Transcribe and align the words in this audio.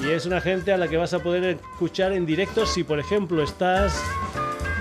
Y 0.00 0.08
es 0.08 0.24
una 0.24 0.40
gente 0.40 0.72
a 0.72 0.78
la 0.78 0.88
que 0.88 0.96
vas 0.96 1.12
a 1.12 1.18
poder 1.18 1.44
escuchar 1.44 2.14
en 2.14 2.24
directo 2.24 2.64
si, 2.64 2.84
por 2.84 2.98
ejemplo, 2.98 3.42
estás 3.42 4.02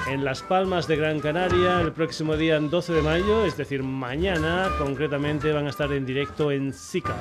en 0.07 0.23
Las 0.23 0.41
Palmas 0.41 0.87
de 0.87 0.95
Gran 0.95 1.19
Canaria 1.19 1.81
el 1.81 1.91
próximo 1.91 2.37
día 2.37 2.57
12 2.57 2.93
de 2.93 3.01
mayo, 3.01 3.43
es 3.43 3.57
decir, 3.57 3.83
mañana 3.83 4.69
concretamente 4.77 5.51
van 5.51 5.67
a 5.67 5.71
estar 5.71 5.91
en 5.91 6.05
directo 6.05 6.49
en 6.49 6.73
Sica. 6.73 7.17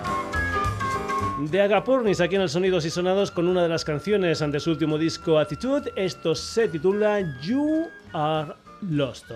De 1.41 1.61
Agapurnis 1.61 2.21
aquí 2.21 2.37
en 2.37 2.43
el 2.43 2.49
Sonidos 2.49 2.85
y 2.85 2.91
Sonados 2.91 3.33
con 3.33 3.49
una 3.49 3.65
de 3.65 3.69
las 3.69 3.85
canciones 3.85 4.43
ante 4.43 4.61
su 4.61 4.71
último 4.71 4.97
disco 4.97 5.41
Attitude. 5.41 5.93
Esto 5.97 6.37
se 6.37 6.69
titula 6.69 7.19
You 7.43 7.89
Are 8.13 8.53
Lost. 8.83 9.33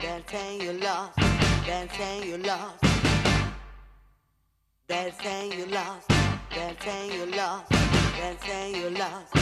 Then 0.00 0.22
say 0.28 0.58
you 0.60 0.72
lost. 0.72 1.18
Then 1.66 1.88
say 1.90 2.28
you 2.28 2.36
lost. 2.36 2.84
Then 4.88 5.12
say 5.22 5.48
you 5.56 5.66
lost. 5.66 6.08
Then 6.54 6.76
say 6.80 7.16
you 7.16 7.26
lost. 7.26 7.70
Then 7.70 8.36
say 8.40 8.72
you 8.78 8.90
lost. 8.90 9.32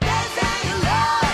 Then 0.00 0.24
say 0.36 0.68
you 0.68 0.82
lost. 0.86 1.33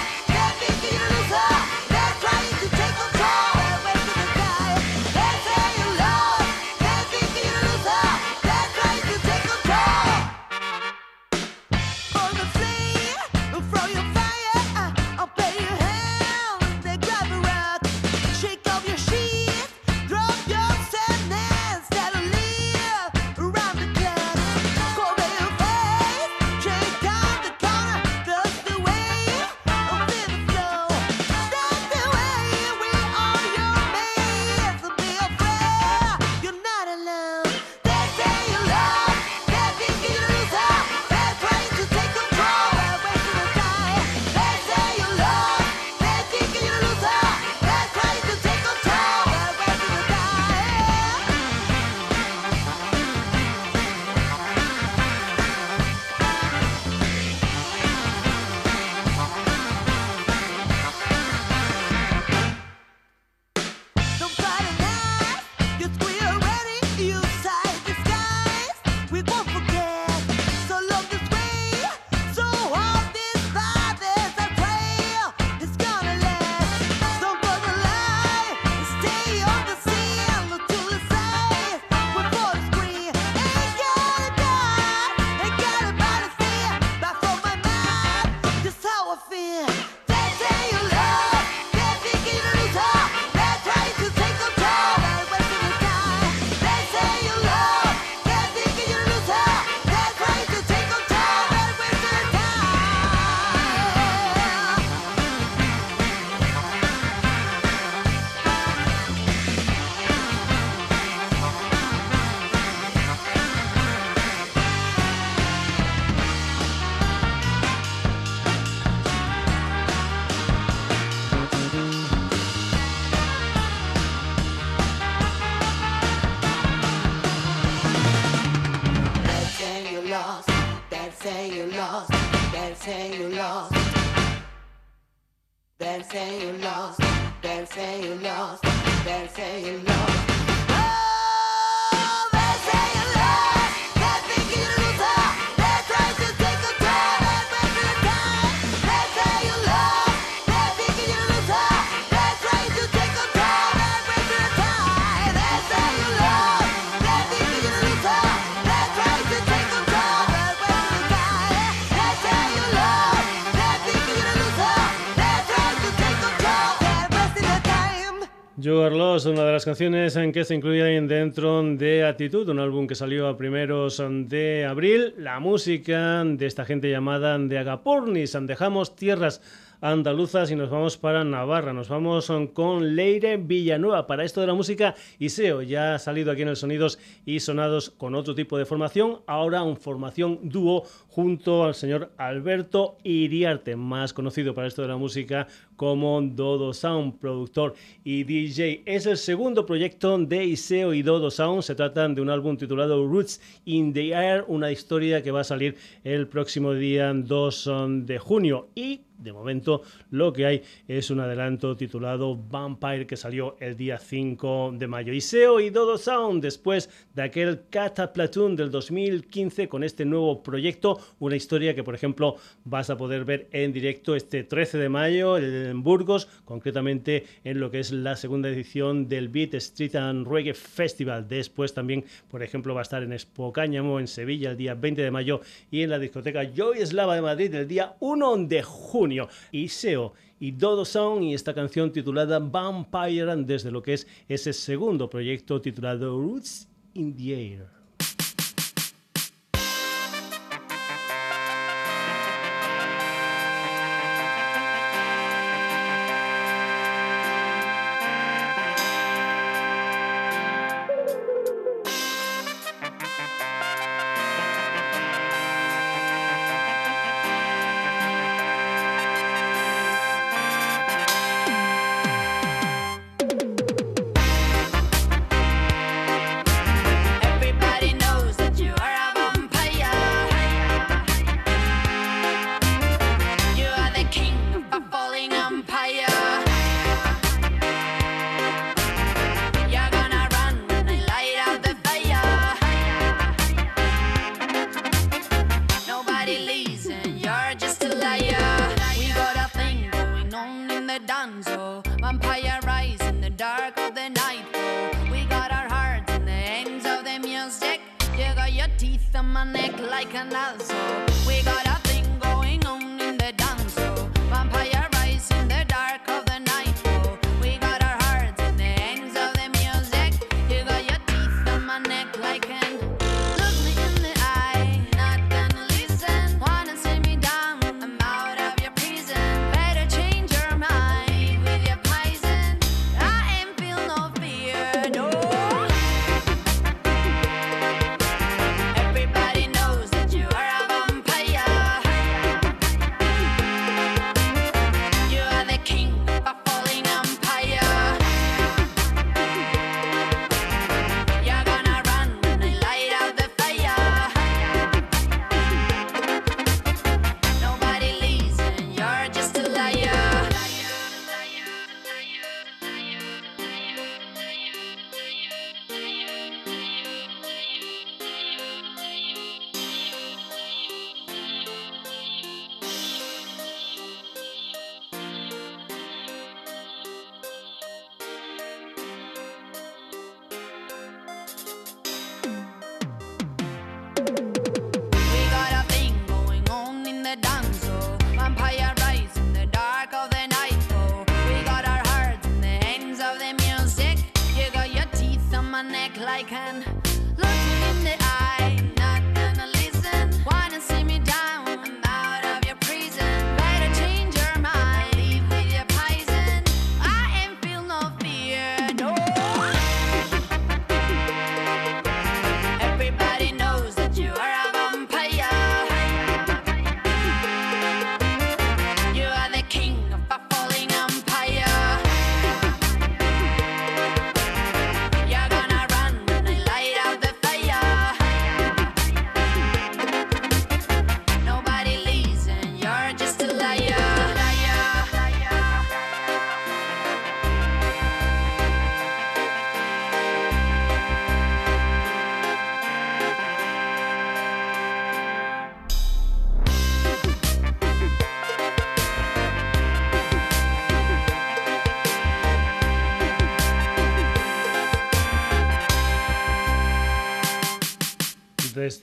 Canciones 169.70 170.16
en 170.16 170.32
que 170.32 170.44
se 170.44 170.56
incluyen 170.56 171.06
dentro 171.06 171.62
de 171.62 172.04
Actitud, 172.04 172.48
un 172.48 172.58
álbum 172.58 172.88
que 172.88 172.96
salió 172.96 173.28
a 173.28 173.36
primeros 173.36 174.02
de 174.26 174.66
abril. 174.68 175.14
La 175.16 175.38
música 175.38 176.24
de 176.24 176.44
esta 176.44 176.64
gente 176.64 176.90
llamada 176.90 177.38
de 177.38 177.56
Agapurnis. 177.56 178.36
Dejamos 178.48 178.96
tierras 178.96 179.40
andaluzas 179.80 180.50
y 180.50 180.56
nos 180.56 180.70
vamos 180.70 180.96
para 180.96 181.24
Navarra. 181.24 181.72
Nos 181.72 181.88
vamos 181.88 182.30
con 182.52 182.94
Leire 182.94 183.36
Villanueva. 183.36 184.06
Para 184.06 184.24
esto 184.24 184.40
de 184.40 184.46
la 184.46 184.54
música, 184.54 184.94
Iseo 185.18 185.62
ya 185.62 185.94
ha 185.94 185.98
salido 185.98 186.30
aquí 186.30 186.42
en 186.42 186.48
el 186.48 186.56
Sonidos 186.56 186.98
y 187.24 187.40
Sonados 187.40 187.90
con 187.90 188.14
otro 188.14 188.34
tipo 188.34 188.58
de 188.58 188.66
formación. 188.66 189.20
Ahora 189.26 189.62
un 189.62 189.76
formación 189.76 190.40
dúo 190.42 190.84
junto 191.08 191.64
al 191.64 191.74
señor 191.74 192.12
Alberto 192.18 192.98
Iriarte, 193.04 193.76
más 193.76 194.12
conocido 194.12 194.54
para 194.54 194.68
esto 194.68 194.82
de 194.82 194.88
la 194.88 194.96
música 194.96 195.46
como 195.76 196.20
Dodo 196.20 196.74
Sound, 196.74 197.18
productor 197.18 197.74
y 198.04 198.24
DJ. 198.24 198.82
Es 198.84 199.06
el 199.06 199.16
segundo 199.16 199.64
proyecto 199.64 200.18
de 200.18 200.44
Iseo 200.44 200.92
y 200.92 201.02
Dodo 201.02 201.30
Sound. 201.30 201.62
Se 201.62 201.74
trata 201.74 202.06
de 202.06 202.20
un 202.20 202.28
álbum 202.28 202.56
titulado 202.56 203.06
Roots 203.06 203.40
in 203.64 203.92
the 203.92 204.10
Air, 204.10 204.44
una 204.46 204.70
historia 204.70 205.22
que 205.22 205.30
va 205.30 205.40
a 205.40 205.44
salir 205.44 205.76
el 206.04 206.28
próximo 206.28 206.74
día 206.74 207.12
2 207.14 207.70
de 208.04 208.18
junio. 208.18 208.68
Y 208.74 209.02
de 209.20 209.32
momento 209.32 209.82
lo 210.10 210.32
que 210.32 210.46
hay 210.46 210.62
es 210.88 211.10
un 211.10 211.20
adelanto 211.20 211.76
titulado 211.76 212.36
Vampire 212.36 213.06
que 213.06 213.16
salió 213.16 213.56
el 213.60 213.76
día 213.76 213.98
5 213.98 214.74
de 214.76 214.86
mayo. 214.86 215.12
Iseo 215.12 215.60
y 215.60 215.70
Dodo 215.70 215.98
Sound 215.98 216.42
después 216.42 216.90
de 217.14 217.22
aquel 217.22 217.62
Cata 217.70 218.12
Platoon 218.12 218.56
del 218.56 218.70
2015 218.70 219.68
con 219.68 219.84
este 219.84 220.04
nuevo 220.04 220.42
proyecto, 220.42 220.98
una 221.18 221.36
historia 221.36 221.74
que 221.74 221.84
por 221.84 221.94
ejemplo 221.94 222.36
vas 222.64 222.90
a 222.90 222.96
poder 222.96 223.24
ver 223.24 223.48
en 223.52 223.72
directo 223.72 224.14
este 224.16 224.44
13 224.44 224.78
de 224.78 224.88
mayo 224.88 225.38
en 225.38 225.82
Burgos, 225.82 226.28
concretamente 226.44 227.24
en 227.44 227.60
lo 227.60 227.70
que 227.70 227.80
es 227.80 227.92
la 227.92 228.16
segunda 228.16 228.48
edición 228.48 229.08
del 229.08 229.28
Beat 229.28 229.54
Street 229.54 229.96
and 229.96 230.26
Reggae 230.26 230.54
Festival. 230.54 231.28
Después 231.28 231.74
también, 231.74 232.04
por 232.30 232.42
ejemplo, 232.42 232.74
va 232.74 232.80
a 232.80 232.82
estar 232.82 233.02
en 233.02 233.12
Expo 233.12 233.52
Cáñamo 233.52 234.00
en 234.00 234.06
Sevilla 234.06 234.50
el 234.50 234.56
día 234.56 234.74
20 234.74 235.02
de 235.02 235.10
mayo 235.10 235.40
y 235.70 235.82
en 235.82 235.90
la 235.90 235.98
discoteca 235.98 236.44
Joy 236.44 236.78
Eslava 236.78 237.14
de 237.14 237.22
Madrid 237.22 237.54
el 237.54 237.68
día 237.68 237.94
1 238.00 238.36
de 238.46 238.62
junio. 238.62 239.09
Iseo 239.52 240.14
y 240.38 240.52
Dodo 240.52 240.84
Sound 240.84 241.24
y 241.24 241.34
esta 241.34 241.54
canción 241.54 241.92
titulada 241.92 242.38
Vampire 242.38 243.36
desde 243.44 243.70
lo 243.70 243.82
que 243.82 243.94
es 243.94 244.06
ese 244.28 244.52
segundo 244.52 245.08
proyecto 245.08 245.60
titulado 245.60 246.18
Roots 246.18 246.68
in 246.94 247.16
the 247.16 247.34
Air. 247.34 247.79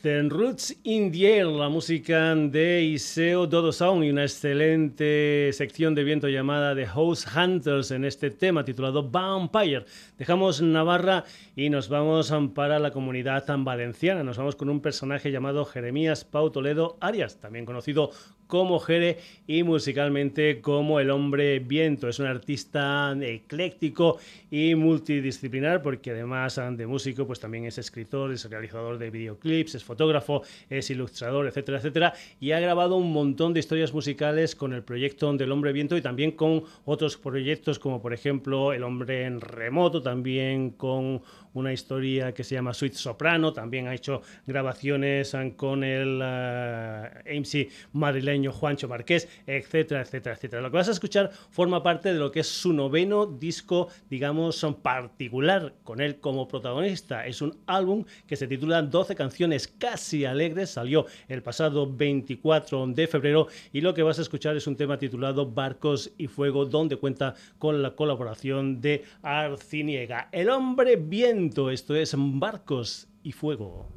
Este, 0.07 0.46
Roots 0.47 0.77
in 0.83 1.11
the 1.11 1.43
la 1.43 1.67
música 1.67 2.33
de 2.33 2.81
Iseo 2.81 3.47
Dodo 3.47 3.73
Sound 3.73 4.05
y 4.05 4.11
una 4.11 4.23
excelente 4.23 5.51
sección 5.51 5.93
de 5.93 6.05
viento 6.05 6.29
llamada 6.29 6.73
The 6.73 6.85
House 6.85 7.27
Hunters 7.35 7.91
en 7.91 8.05
este 8.05 8.29
tema 8.29 8.63
titulado 8.63 9.09
Vampire. 9.09 9.83
Dejamos 10.17 10.61
Navarra 10.61 11.25
y 11.53 11.69
nos 11.69 11.89
vamos 11.89 12.33
para 12.55 12.79
la 12.79 12.91
comunidad 12.91 13.43
tan 13.43 13.65
valenciana. 13.65 14.23
Nos 14.23 14.37
vamos 14.37 14.55
con 14.55 14.69
un 14.69 14.79
personaje 14.79 15.31
llamado 15.31 15.65
Jeremías 15.65 16.23
Pau 16.23 16.49
Toledo 16.49 16.95
Arias, 17.01 17.41
también 17.41 17.65
conocido 17.65 18.11
como 18.47 18.79
Jere 18.79 19.17
y 19.45 19.63
musicalmente 19.63 20.61
como 20.61 20.99
El 20.99 21.11
Hombre 21.11 21.59
Viento. 21.59 22.07
Es 22.07 22.19
un 22.19 22.25
artista 22.25 23.15
ecléctico 23.21 24.17
y 24.49 24.73
multidisciplinar 24.75 25.81
porque 25.81 26.11
además 26.11 26.59
de 26.71 26.87
músico 26.87 27.27
pues 27.27 27.39
también 27.39 27.65
es 27.65 27.77
escritor, 27.77 28.31
es 28.31 28.49
realizador 28.49 28.97
de 28.97 29.11
videoclips, 29.11 29.75
es 29.75 29.83
fotógrafo, 29.83 30.36
es 30.69 30.89
ilustrador, 30.89 31.47
etcétera, 31.47 31.77
etcétera 31.77 32.13
y 32.39 32.51
ha 32.51 32.59
grabado 32.59 32.95
un 32.95 33.11
montón 33.11 33.53
de 33.53 33.59
historias 33.59 33.93
musicales 33.93 34.55
con 34.55 34.73
el 34.73 34.83
proyecto 34.83 35.31
del 35.33 35.51
Hombre 35.51 35.73
Viento 35.73 35.97
y 35.97 36.01
también 36.01 36.31
con 36.31 36.63
otros 36.85 37.17
proyectos 37.17 37.79
como 37.79 38.01
por 38.01 38.13
ejemplo 38.13 38.73
El 38.73 38.83
Hombre 38.83 39.25
en 39.25 39.41
Remoto, 39.41 40.01
también 40.01 40.71
con 40.71 41.21
una 41.57 41.73
historia 41.73 42.33
que 42.33 42.43
se 42.43 42.55
llama 42.55 42.73
Sweet 42.73 42.93
Soprano, 42.93 43.53
también 43.53 43.87
ha 43.87 43.95
hecho 43.95 44.21
grabaciones 44.45 45.35
con 45.55 45.83
el 45.83 46.21
uh, 46.21 47.39
MC 47.39 47.69
madrileño 47.93 48.51
Juancho 48.51 48.87
Marqués, 48.87 49.27
etcétera, 49.45 50.01
etcétera, 50.01 50.35
etcétera. 50.35 50.61
Lo 50.61 50.71
que 50.71 50.77
vas 50.77 50.89
a 50.89 50.91
escuchar 50.91 51.31
forma 51.49 51.83
parte 51.83 52.13
de 52.13 52.19
lo 52.19 52.31
que 52.31 52.41
es 52.41 52.47
su 52.47 52.73
noveno 52.73 53.25
disco, 53.25 53.89
digamos, 54.09 54.65
particular, 54.81 55.73
con 55.83 56.01
él 56.01 56.19
como 56.19 56.47
protagonista. 56.47 57.25
Es 57.25 57.41
un 57.41 57.57
álbum 57.65 58.05
que 58.27 58.35
se 58.35 58.47
titula 58.47 58.81
12 58.81 59.15
canciones 59.15 59.67
casi 59.67 60.25
alegres, 60.25 60.71
salió 60.71 61.05
el 61.27 61.41
pasado 61.41 61.91
24 61.91 62.87
de 62.87 63.07
febrero 63.07 63.47
y 63.73 63.81
lo 63.81 63.93
que 63.93 64.03
vas 64.03 64.19
a 64.19 64.21
escuchar 64.21 64.55
es 64.55 64.67
un 64.67 64.75
tema 64.75 64.97
titulado 64.97 65.49
Barcos 65.49 66.11
y 66.17 66.27
Fuego, 66.27 66.65
donde 66.65 66.97
cuenta 66.97 67.35
con 67.57 67.81
la 67.81 67.95
colaboración 67.95 68.81
de 68.81 69.03
Arciniega. 69.21 70.29
El 70.31 70.49
hombre 70.49 70.95
bien 70.95 71.46
esto 71.69 71.95
es 71.95 72.13
Barcos 72.17 73.07
y 73.23 73.31
Fuego. 73.31 73.87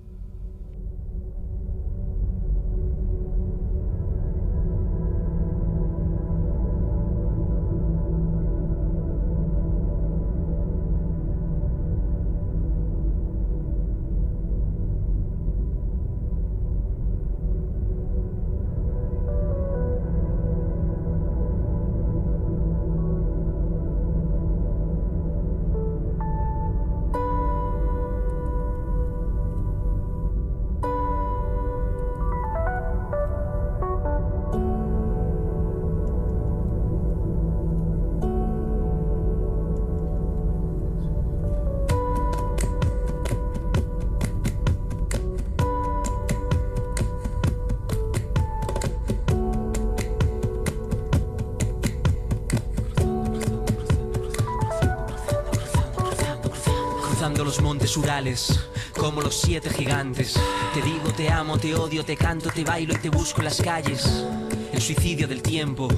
Como 58.96 59.20
los 59.20 59.34
siete 59.34 59.68
gigantes. 59.68 60.34
Te 60.74 60.82
digo, 60.82 61.12
te 61.16 61.28
amo, 61.28 61.58
te 61.58 61.74
odio, 61.74 62.04
te 62.04 62.16
canto, 62.16 62.50
te 62.50 62.62
bailo 62.62 62.94
y 62.94 62.98
te 62.98 63.08
busco 63.08 63.40
en 63.40 63.46
las 63.46 63.60
calles. 63.60 64.24
El 64.72 64.80
suicidio 64.80 65.26
del 65.26 65.42
tiempo. 65.42 65.88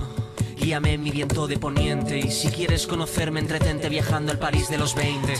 Guíame 0.57 0.95
en 0.95 1.03
mi 1.03 1.11
viento 1.11 1.47
de 1.47 1.59
poniente 1.59 2.19
y 2.19 2.31
si 2.31 2.49
quieres 2.49 2.87
conocerme 2.87 3.41
entretente 3.41 3.89
viajando 3.89 4.33
al 4.33 4.39
París 4.39 4.71
de 4.71 4.79
los 4.79 4.95
20. 4.95 5.35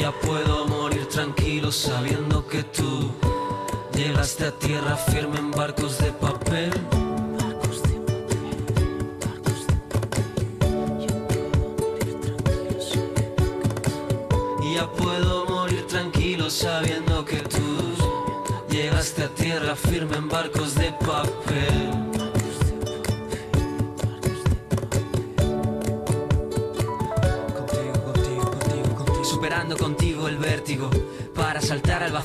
Ya 0.00 0.12
puedo 0.12 0.66
morir 0.66 1.06
tranquilo 1.06 1.70
sabiendo 1.70 2.46
que 2.46 2.62
tú 2.62 3.10
llegaste 3.94 4.46
a 4.46 4.52
tierra 4.52 4.96
firme 4.96 5.38
en 5.38 5.50
barcos 5.50 5.98
de 5.98 6.12
papel. 6.12 6.72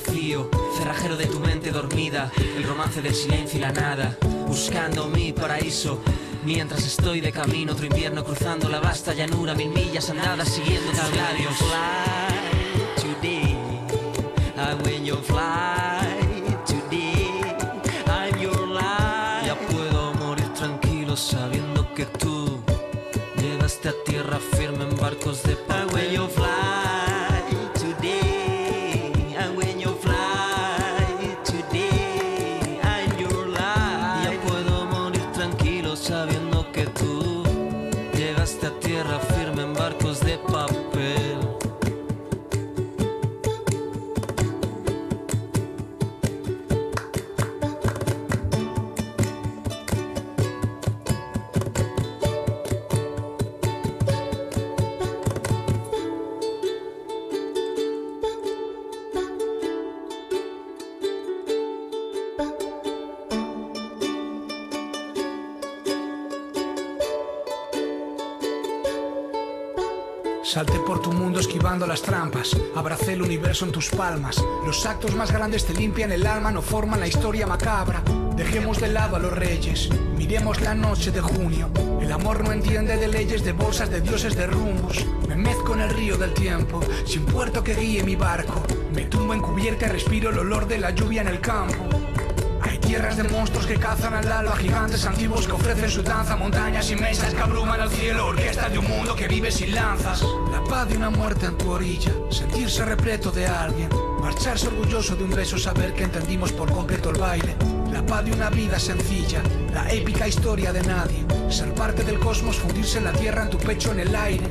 Vacío, 0.06 0.48
cerrajero 0.76 1.16
de 1.16 1.26
tu 1.26 1.40
mente 1.40 1.70
dormida, 1.70 2.30
el 2.56 2.64
romance 2.64 3.02
del 3.02 3.14
silencio 3.14 3.58
y 3.58 3.62
la 3.62 3.72
nada, 3.72 4.16
buscando 4.46 5.08
mi 5.08 5.32
paraíso. 5.32 6.00
Mientras 6.44 6.84
estoy 6.86 7.20
de 7.20 7.32
camino, 7.32 7.72
otro 7.72 7.86
invierno 7.86 8.24
cruzando 8.24 8.68
la 8.68 8.80
vasta 8.80 9.14
llanura, 9.14 9.54
mil 9.54 9.70
millas 9.70 10.08
andadas 10.10 10.48
siguiendo 10.48 10.90
tus 10.90 11.16
labios. 11.16 11.56
Las 71.86 72.02
trampas, 72.02 72.56
abracé 72.74 73.12
el 73.12 73.22
universo 73.22 73.66
en 73.66 73.72
tus 73.72 73.90
palmas. 73.90 74.42
Los 74.64 74.86
actos 74.86 75.14
más 75.14 75.30
grandes 75.30 75.66
te 75.66 75.74
limpian 75.74 76.12
el 76.12 76.26
alma, 76.26 76.50
no 76.50 76.62
forman 76.62 77.00
la 77.00 77.06
historia 77.06 77.46
macabra. 77.46 78.02
Dejemos 78.34 78.80
de 78.80 78.88
lado 78.88 79.16
a 79.16 79.18
los 79.18 79.32
reyes, 79.32 79.90
miremos 80.16 80.60
la 80.62 80.74
noche 80.74 81.10
de 81.10 81.20
junio. 81.20 81.70
El 82.00 82.10
amor 82.10 82.42
no 82.42 82.52
entiende 82.52 82.96
de 82.96 83.08
leyes, 83.08 83.44
de 83.44 83.52
bolsas, 83.52 83.90
de 83.90 84.00
dioses, 84.00 84.34
de 84.34 84.46
rumbos. 84.46 85.04
Me 85.28 85.36
mezco 85.36 85.74
en 85.74 85.80
el 85.80 85.90
río 85.90 86.16
del 86.16 86.32
tiempo, 86.32 86.80
sin 87.04 87.26
puerto 87.26 87.62
que 87.62 87.74
guíe 87.74 88.02
mi 88.02 88.16
barco. 88.16 88.62
Me 88.94 89.02
tumbo 89.02 89.34
en 89.34 89.40
cubierta, 89.40 89.88
respiro 89.88 90.30
el 90.30 90.38
olor 90.38 90.66
de 90.66 90.78
la 90.78 90.90
lluvia 90.90 91.20
en 91.20 91.28
el 91.28 91.40
campo. 91.40 91.86
Tierras 92.86 93.16
de 93.16 93.24
monstruos 93.24 93.66
que 93.66 93.74
cazan 93.80 94.14
al 94.14 94.30
alba, 94.30 94.54
gigantes 94.54 95.04
antiguos 95.06 95.44
que 95.44 95.52
ofrecen 95.54 95.90
su 95.90 96.04
danza, 96.04 96.36
montañas 96.36 96.88
inmensas 96.88 97.34
que 97.34 97.40
abruman 97.40 97.80
el 97.80 97.90
cielo, 97.90 98.28
orquesta 98.28 98.68
de 98.68 98.78
un 98.78 98.86
mundo 98.86 99.16
que 99.16 99.26
vive 99.26 99.50
sin 99.50 99.74
lanzas. 99.74 100.24
La 100.66 100.82
paz 100.82 100.88
de 100.88 100.96
una 100.96 101.10
muerte 101.10 101.46
en 101.46 101.56
tu 101.56 101.70
orilla, 101.70 102.12
sentirse 102.28 102.84
repleto 102.84 103.30
de 103.30 103.46
alguien, 103.46 103.88
marcharse 104.20 104.66
orgulloso 104.66 105.14
de 105.14 105.22
un 105.22 105.30
beso, 105.30 105.56
saber 105.56 105.94
que 105.94 106.02
entendimos 106.02 106.50
por 106.50 106.72
completo 106.72 107.10
el 107.10 107.20
baile. 107.20 107.54
La 107.92 108.04
paz 108.04 108.24
de 108.24 108.32
una 108.32 108.50
vida 108.50 108.76
sencilla, 108.80 109.40
la 109.72 109.88
épica 109.92 110.26
historia 110.26 110.72
de 110.72 110.82
nadie, 110.82 111.24
ser 111.50 111.72
parte 111.72 112.02
del 112.02 112.18
cosmos, 112.18 112.56
fundirse 112.56 112.98
en 112.98 113.04
la 113.04 113.12
tierra, 113.12 113.44
en 113.44 113.50
tu 113.50 113.58
pecho, 113.58 113.92
en 113.92 114.00
el 114.00 114.16
aire. 114.16 114.50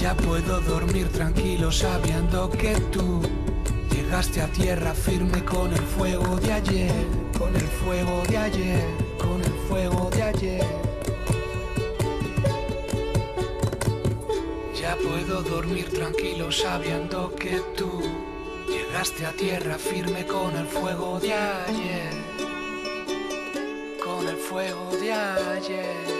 Ya 0.00 0.14
puedo 0.14 0.60
dormir 0.60 1.08
tranquilo 1.08 1.72
sabiendo 1.72 2.48
que 2.48 2.76
tú 2.92 3.20
Llegaste 3.90 4.40
a 4.40 4.46
tierra 4.46 4.94
firme 4.94 5.44
con 5.44 5.72
el 5.72 5.82
fuego 5.82 6.36
de 6.36 6.52
ayer, 6.52 6.92
con 7.36 7.54
el 7.56 7.66
fuego 7.66 8.22
de 8.28 8.38
ayer, 8.38 8.84
con 9.18 9.40
el 9.42 9.52
fuego 9.68 10.08
de 10.10 10.22
ayer. 10.22 10.77
Puedo 14.96 15.42
dormir 15.42 15.90
tranquilo 15.90 16.50
sabiendo 16.50 17.34
que 17.34 17.60
tú 17.76 18.00
llegaste 18.68 19.26
a 19.26 19.32
tierra 19.32 19.76
firme 19.78 20.26
con 20.26 20.56
el 20.56 20.66
fuego 20.66 21.20
de 21.20 21.32
ayer, 21.32 22.12
con 24.02 24.26
el 24.26 24.36
fuego 24.36 24.90
de 24.96 25.12
ayer. 25.12 26.17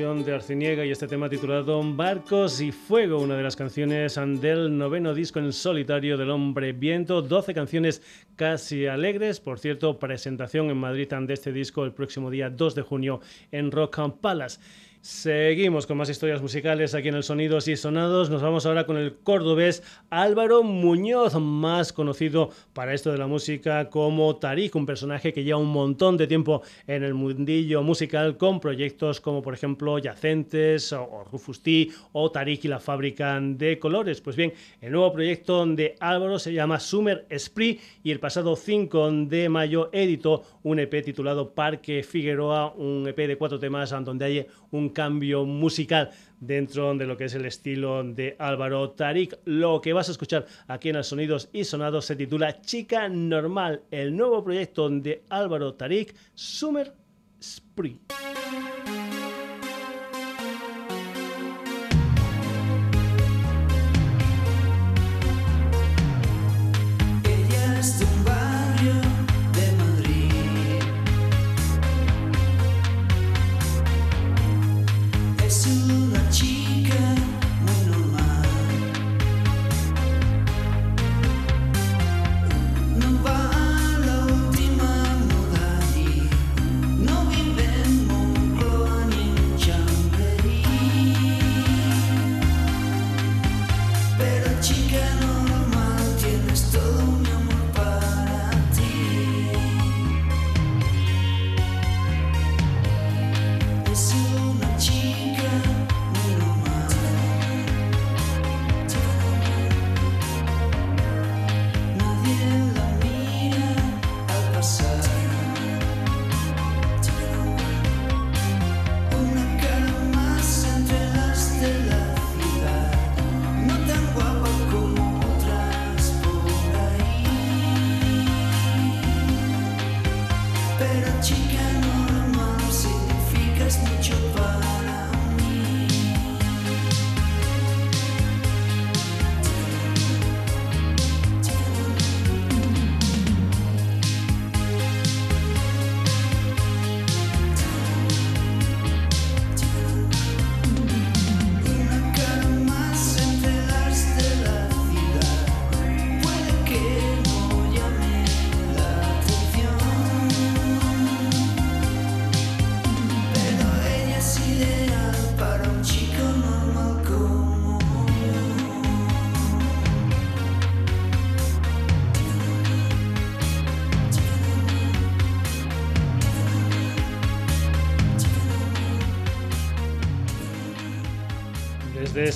De 0.00 0.34
Arciniega 0.34 0.82
y 0.82 0.90
este 0.90 1.06
tema 1.06 1.28
titulado 1.28 1.82
Barcos 1.94 2.62
y 2.62 2.72
Fuego, 2.72 3.18
una 3.18 3.36
de 3.36 3.42
las 3.42 3.54
canciones 3.54 4.18
del 4.40 4.78
noveno 4.78 5.12
disco 5.12 5.40
en 5.40 5.52
solitario 5.52 6.16
del 6.16 6.30
Hombre 6.30 6.72
Viento, 6.72 7.20
12 7.20 7.52
canciones 7.52 8.00
casi 8.34 8.86
alegres, 8.86 9.40
por 9.40 9.58
cierto, 9.58 9.98
presentación 9.98 10.70
en 10.70 10.78
Madrid 10.78 11.06
de 11.06 11.34
este 11.34 11.52
disco 11.52 11.84
el 11.84 11.92
próximo 11.92 12.30
día 12.30 12.48
2 12.48 12.74
de 12.76 12.80
junio 12.80 13.20
en 13.52 13.70
Rock 13.70 13.98
Palace. 14.22 14.58
Seguimos 15.02 15.86
con 15.86 15.96
más 15.96 16.10
historias 16.10 16.42
musicales 16.42 16.94
aquí 16.94 17.08
en 17.08 17.14
el 17.14 17.22
Sonidos 17.22 17.68
y 17.68 17.76
Sonados. 17.78 18.28
Nos 18.28 18.42
vamos 18.42 18.66
ahora 18.66 18.84
con 18.84 18.98
el 18.98 19.14
cordobés 19.14 19.82
Álvaro 20.10 20.62
Muñoz, 20.62 21.40
más 21.40 21.94
conocido 21.94 22.50
para 22.74 22.92
esto 22.92 23.10
de 23.10 23.16
la 23.16 23.26
música 23.26 23.88
como 23.88 24.36
Tarik, 24.36 24.74
un 24.74 24.84
personaje 24.84 25.32
que 25.32 25.42
lleva 25.42 25.58
un 25.58 25.72
montón 25.72 26.18
de 26.18 26.26
tiempo 26.26 26.60
en 26.86 27.02
el 27.02 27.14
mundillo 27.14 27.82
musical 27.82 28.36
con 28.36 28.60
proyectos 28.60 29.22
como 29.22 29.40
por 29.40 29.54
ejemplo 29.54 29.98
Yacentes 29.98 30.92
o 30.92 31.24
Rufus 31.32 31.62
T 31.62 31.88
o 32.12 32.30
Tarik 32.30 32.66
y 32.66 32.68
la 32.68 32.78
fábrica 32.78 33.40
de 33.40 33.78
colores. 33.78 34.20
Pues 34.20 34.36
bien, 34.36 34.52
el 34.82 34.92
nuevo 34.92 35.14
proyecto 35.14 35.64
de 35.64 35.96
Álvaro 35.98 36.38
se 36.38 36.52
llama 36.52 36.78
Summer 36.78 37.26
Spree 37.38 37.80
y 38.04 38.10
el 38.10 38.20
pasado 38.20 38.54
5 38.54 39.12
de 39.28 39.48
mayo 39.48 39.88
editó 39.94 40.42
un 40.62 40.78
EP 40.78 41.02
titulado 41.02 41.54
Parque 41.54 42.02
Figueroa, 42.02 42.74
un 42.74 43.08
EP 43.08 43.16
de 43.16 43.38
cuatro 43.38 43.58
temas 43.58 43.88
donde 44.04 44.24
hay 44.26 44.46
un 44.72 44.89
cambio 44.90 45.44
musical 45.44 46.10
dentro 46.40 46.94
de 46.94 47.06
lo 47.06 47.16
que 47.16 47.24
es 47.24 47.34
el 47.34 47.44
estilo 47.44 48.02
de 48.02 48.36
Álvaro 48.38 48.90
Tarik. 48.90 49.38
Lo 49.44 49.80
que 49.80 49.92
vas 49.92 50.08
a 50.08 50.12
escuchar 50.12 50.46
aquí 50.68 50.88
en 50.88 50.96
el 50.96 51.04
Sonidos 51.04 51.48
y 51.52 51.64
Sonados 51.64 52.06
se 52.06 52.16
titula 52.16 52.60
Chica 52.60 53.08
Normal, 53.08 53.82
el 53.90 54.16
nuevo 54.16 54.42
proyecto 54.42 54.88
de 54.88 55.24
Álvaro 55.28 55.74
Tarik, 55.74 56.14
Summer 56.34 56.92
Spree. 57.40 58.00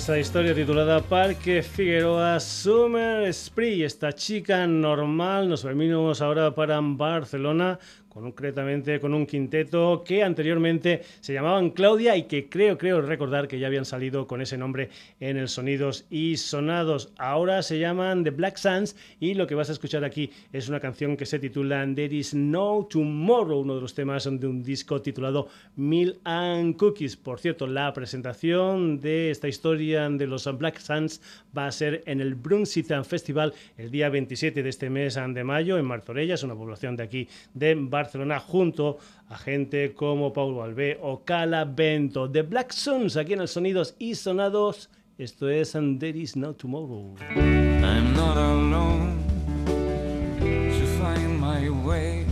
Esa 0.05 0.19
historia 0.19 0.53
titulada 0.53 1.01
Parque 1.01 1.63
Figueroa 1.63 2.39
Summer 2.39 3.27
Spree. 3.33 3.83
Esta 3.83 4.13
chica 4.13 4.67
normal. 4.67 5.49
Nos 5.49 5.63
venimos 5.63 6.21
ahora 6.21 6.53
para 6.53 6.79
Barcelona 6.79 7.79
concretamente 8.15 9.01
con 9.01 9.13
un 9.13 9.25
quinteto 9.25 10.01
que 10.05 10.23
anteriormente 10.23 11.01
se 11.19 11.33
llamaban 11.33 11.71
Claudia 11.71 12.15
y 12.15 12.23
que 12.23 12.47
creo, 12.47 12.77
creo 12.77 13.01
recordar 13.01 13.49
que 13.49 13.59
ya 13.59 13.67
habían 13.67 13.83
salido 13.83 14.25
con 14.25 14.41
ese 14.41 14.57
nombre 14.57 14.89
en 15.19 15.35
el 15.35 15.49
Sonidos 15.49 16.05
y 16.09 16.37
Sonados. 16.37 17.11
Ahora 17.17 17.61
se 17.61 17.77
llaman 17.77 18.23
The 18.23 18.29
Black 18.29 18.55
Suns 18.55 18.95
y 19.19 19.33
lo 19.33 19.47
que 19.47 19.55
vas 19.55 19.67
a 19.67 19.73
escuchar 19.73 20.05
aquí 20.05 20.31
es 20.53 20.69
una 20.69 20.79
canción 20.79 21.17
que 21.17 21.25
se 21.25 21.39
titula 21.39 21.85
There 21.93 22.15
Is 22.15 22.33
No 22.33 22.87
Tomorrow, 22.89 23.59
uno 23.59 23.75
de 23.75 23.81
los 23.81 23.93
temas 23.93 24.23
de 24.23 24.47
un 24.47 24.63
disco 24.63 25.01
titulado 25.01 25.49
Mill 25.75 26.17
and 26.23 26.77
Cookies. 26.77 27.17
Por 27.17 27.41
cierto, 27.41 27.67
la 27.67 27.91
presentación 27.91 29.01
de 29.01 29.29
esta 29.29 29.49
historia 29.49 30.09
de 30.09 30.25
los 30.25 30.45
Black 30.57 30.79
Suns 30.79 31.19
va 31.55 31.67
a 31.67 31.71
ser 31.73 32.01
en 32.05 32.21
el 32.21 32.35
Brunswick 32.35 32.85
Festival 33.03 33.53
el 33.77 33.91
día 33.91 34.07
27 34.07 34.63
de 34.63 34.69
este 34.69 34.89
mes 34.89 35.15
de 35.15 35.43
mayo 35.43 35.77
en 35.77 35.83
Martorella, 35.83 36.35
es 36.35 36.43
una 36.43 36.55
población 36.55 36.95
de 36.95 37.03
aquí 37.03 37.27
de 37.53 37.75
Barcelona 37.75 38.04
Barcelona 38.05 38.39
junto 38.39 38.99
a 39.29 39.35
gente 39.35 39.95
como 39.95 40.31
Paulo 40.31 40.61
Albé 40.61 40.99
o 41.01 41.23
Cala 41.25 41.65
Bento. 41.65 42.29
The 42.29 42.43
Black 42.43 42.71
Suns 42.71 43.17
aquí 43.17 43.33
en 43.33 43.41
el 43.41 43.47
Sonidos 43.47 43.95
y 43.97 44.13
Sonados. 44.13 44.91
Esto 45.17 45.49
es 45.49 45.75
And 45.75 45.99
There 45.99 46.15
Is 46.15 46.35
No 46.35 46.53
Tomorrow. 46.53 47.15
I'm 47.35 48.13
not 48.13 48.37
alone 48.37 49.17
to 49.65 50.85
find 50.99 51.39
my 51.39 51.67
way. 51.83 52.27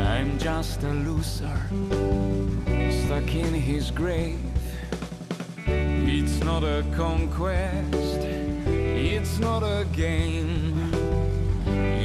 I'm 0.00 0.38
just 0.38 0.82
a 0.82 0.94
loser 0.94 1.68
stuck 3.04 3.34
in 3.34 3.52
his 3.52 3.90
grave. 3.90 4.40
It's 5.66 6.42
not 6.42 6.64
a 6.64 6.82
conquest, 6.96 8.24
it's 8.24 9.38
not 9.38 9.62
a 9.62 9.84
game. 9.92 10.71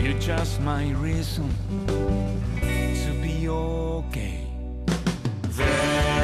You're 0.02 0.20
just 0.20 0.62
my 0.62 0.92
reason 0.92 1.50
to 1.88 3.22
be 3.22 3.50
okay. 3.50 4.48
There 5.50 6.17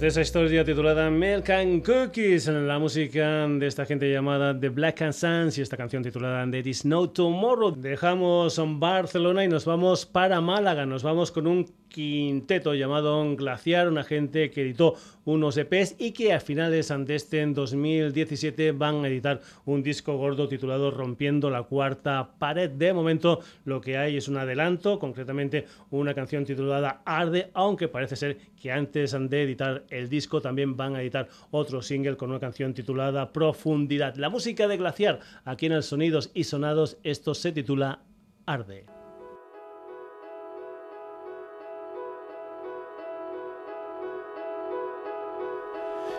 Desde 0.00 0.22
esa 0.22 0.22
historia 0.22 0.64
titulada 0.64 1.10
Milk 1.10 1.50
and 1.50 1.84
Cookies, 1.84 2.46
la 2.46 2.78
música 2.78 3.46
de 3.46 3.66
esta 3.66 3.84
gente 3.84 4.10
llamada 4.10 4.58
The 4.58 4.70
Black 4.70 5.02
and 5.02 5.12
Suns 5.12 5.58
y 5.58 5.60
esta 5.60 5.76
canción 5.76 6.02
titulada 6.02 6.50
There 6.50 6.70
Is 6.70 6.86
No 6.86 7.10
Tomorrow. 7.10 7.76
Dejamos 7.76 8.58
Barcelona 8.78 9.44
y 9.44 9.48
nos 9.48 9.66
vamos 9.66 10.06
para 10.06 10.40
Málaga. 10.40 10.86
Nos 10.86 11.02
vamos 11.02 11.30
con 11.30 11.46
un 11.46 11.66
quinteto 11.90 12.72
llamado 12.74 13.36
Glaciar, 13.36 13.88
una 13.88 14.04
gente 14.04 14.50
que 14.50 14.62
editó 14.62 14.94
unos 15.24 15.56
EPs 15.56 15.96
y 15.98 16.12
que 16.12 16.32
a 16.32 16.40
finales 16.40 16.88
de 16.88 17.14
este 17.14 17.42
en 17.42 17.52
2017 17.52 18.72
van 18.72 19.04
a 19.04 19.08
editar 19.08 19.40
un 19.66 19.82
disco 19.82 20.16
gordo 20.16 20.48
titulado 20.48 20.90
Rompiendo 20.90 21.50
la 21.50 21.64
cuarta 21.64 22.30
pared. 22.38 22.70
De 22.70 22.94
momento 22.94 23.40
lo 23.64 23.80
que 23.80 23.98
hay 23.98 24.16
es 24.16 24.28
un 24.28 24.38
adelanto, 24.38 24.98
concretamente 24.98 25.66
una 25.90 26.14
canción 26.14 26.44
titulada 26.44 27.02
Arde, 27.04 27.50
aunque 27.52 27.88
parece 27.88 28.16
ser 28.16 28.38
que 28.60 28.72
antes 28.72 29.14
de 29.18 29.42
editar 29.42 29.84
el 29.90 30.08
disco 30.08 30.40
también 30.40 30.76
van 30.76 30.96
a 30.96 31.02
editar 31.02 31.28
otro 31.50 31.82
single 31.82 32.16
con 32.16 32.30
una 32.30 32.40
canción 32.40 32.74
titulada 32.74 33.32
Profundidad. 33.32 34.14
La 34.16 34.30
música 34.30 34.68
de 34.68 34.76
Glaciar 34.76 35.20
aquí 35.44 35.66
en 35.66 35.72
el 35.72 35.82
Sonidos 35.82 36.30
y 36.34 36.44
Sonados, 36.44 36.98
esto 37.02 37.34
se 37.34 37.52
titula 37.52 38.02
Arde. 38.46 38.86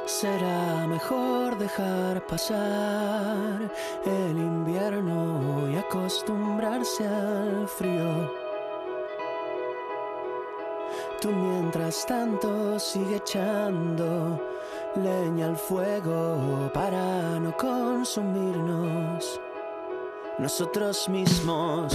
Será 0.05 0.87
mejor 0.87 1.57
dejar 1.57 2.27
pasar 2.27 3.71
el 4.05 4.37
invierno 4.37 5.71
y 5.71 5.77
acostumbrarse 5.77 7.07
al 7.07 7.67
frío. 7.67 8.50
Tú 11.21 11.29
mientras 11.29 12.03
tanto 12.07 12.79
sigue 12.79 13.17
echando 13.17 14.41
leña 14.95 15.45
al 15.45 15.55
fuego 15.55 16.71
para 16.73 17.39
no 17.39 17.55
consumirnos 17.55 19.39
nosotros 20.39 21.07
mismos. 21.09 21.93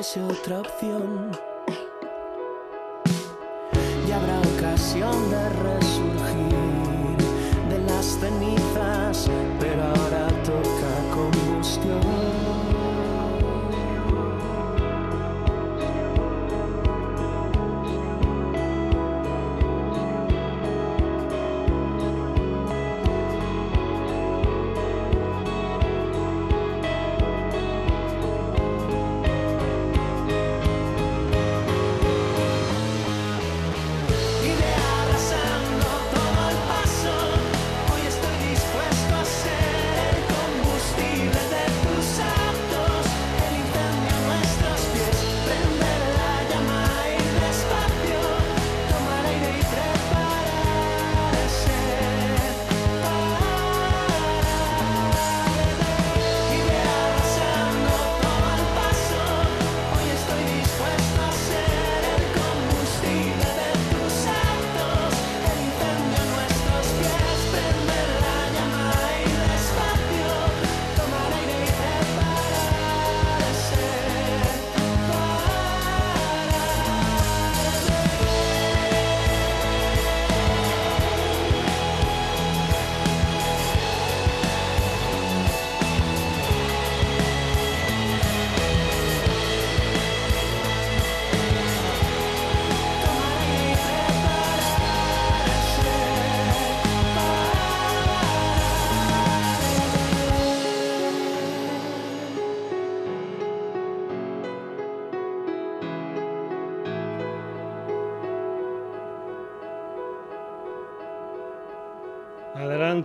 De 0.00 0.70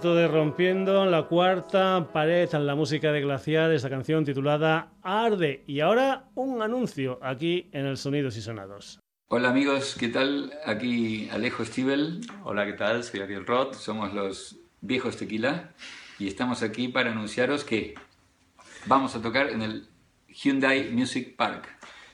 Rompiendo 0.05 1.03
la 1.07 1.23
cuarta 1.23 2.09
pared 2.13 2.47
en 2.53 2.67
la 2.67 2.75
música 2.75 3.11
de 3.11 3.21
Glaciar, 3.21 3.71
esa 3.71 3.89
canción 3.89 4.23
titulada 4.23 4.91
Arde. 5.01 5.63
Y 5.65 5.79
ahora 5.79 6.29
un 6.35 6.61
anuncio 6.61 7.17
aquí 7.23 7.69
en 7.71 7.87
el 7.87 7.97
Sonidos 7.97 8.37
y 8.37 8.41
Sonados. 8.43 8.99
Hola 9.29 9.49
amigos, 9.49 9.97
¿qué 9.99 10.09
tal? 10.09 10.53
Aquí 10.63 11.27
Alejo 11.31 11.65
Stivel. 11.65 12.21
Hola, 12.43 12.67
¿qué 12.67 12.73
tal? 12.73 13.03
Soy 13.03 13.21
Ariel 13.21 13.47
Roth. 13.47 13.73
Somos 13.73 14.13
los 14.13 14.59
viejos 14.79 15.17
tequila 15.17 15.71
y 16.19 16.27
estamos 16.27 16.61
aquí 16.61 16.87
para 16.87 17.11
anunciaros 17.11 17.63
que 17.63 17.95
vamos 18.85 19.15
a 19.15 19.23
tocar 19.23 19.49
en 19.49 19.63
el 19.63 19.87
Hyundai 20.27 20.91
Music 20.91 21.35
Park. 21.35 21.67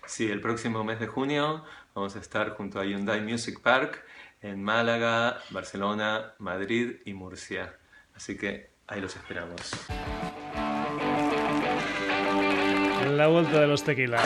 Sí, 0.05 0.31
el 0.31 0.39
próximo 0.39 0.85
mes 0.85 1.01
de 1.01 1.07
junio 1.07 1.65
vamos 1.93 2.15
a 2.15 2.19
estar 2.19 2.51
junto 2.51 2.79
a 2.79 2.85
Hyundai 2.85 3.19
Music 3.19 3.59
Park 3.61 4.01
en 4.39 4.63
Málaga, 4.63 5.39
Barcelona, 5.49 6.35
Madrid 6.39 7.01
y 7.03 7.13
Murcia. 7.13 7.77
Así 8.21 8.37
que 8.37 8.69
ahí 8.85 9.01
los 9.01 9.15
esperamos. 9.15 9.59
La 13.17 13.25
vuelta 13.25 13.61
de 13.61 13.65
los 13.65 13.83
tequilas. 13.83 14.21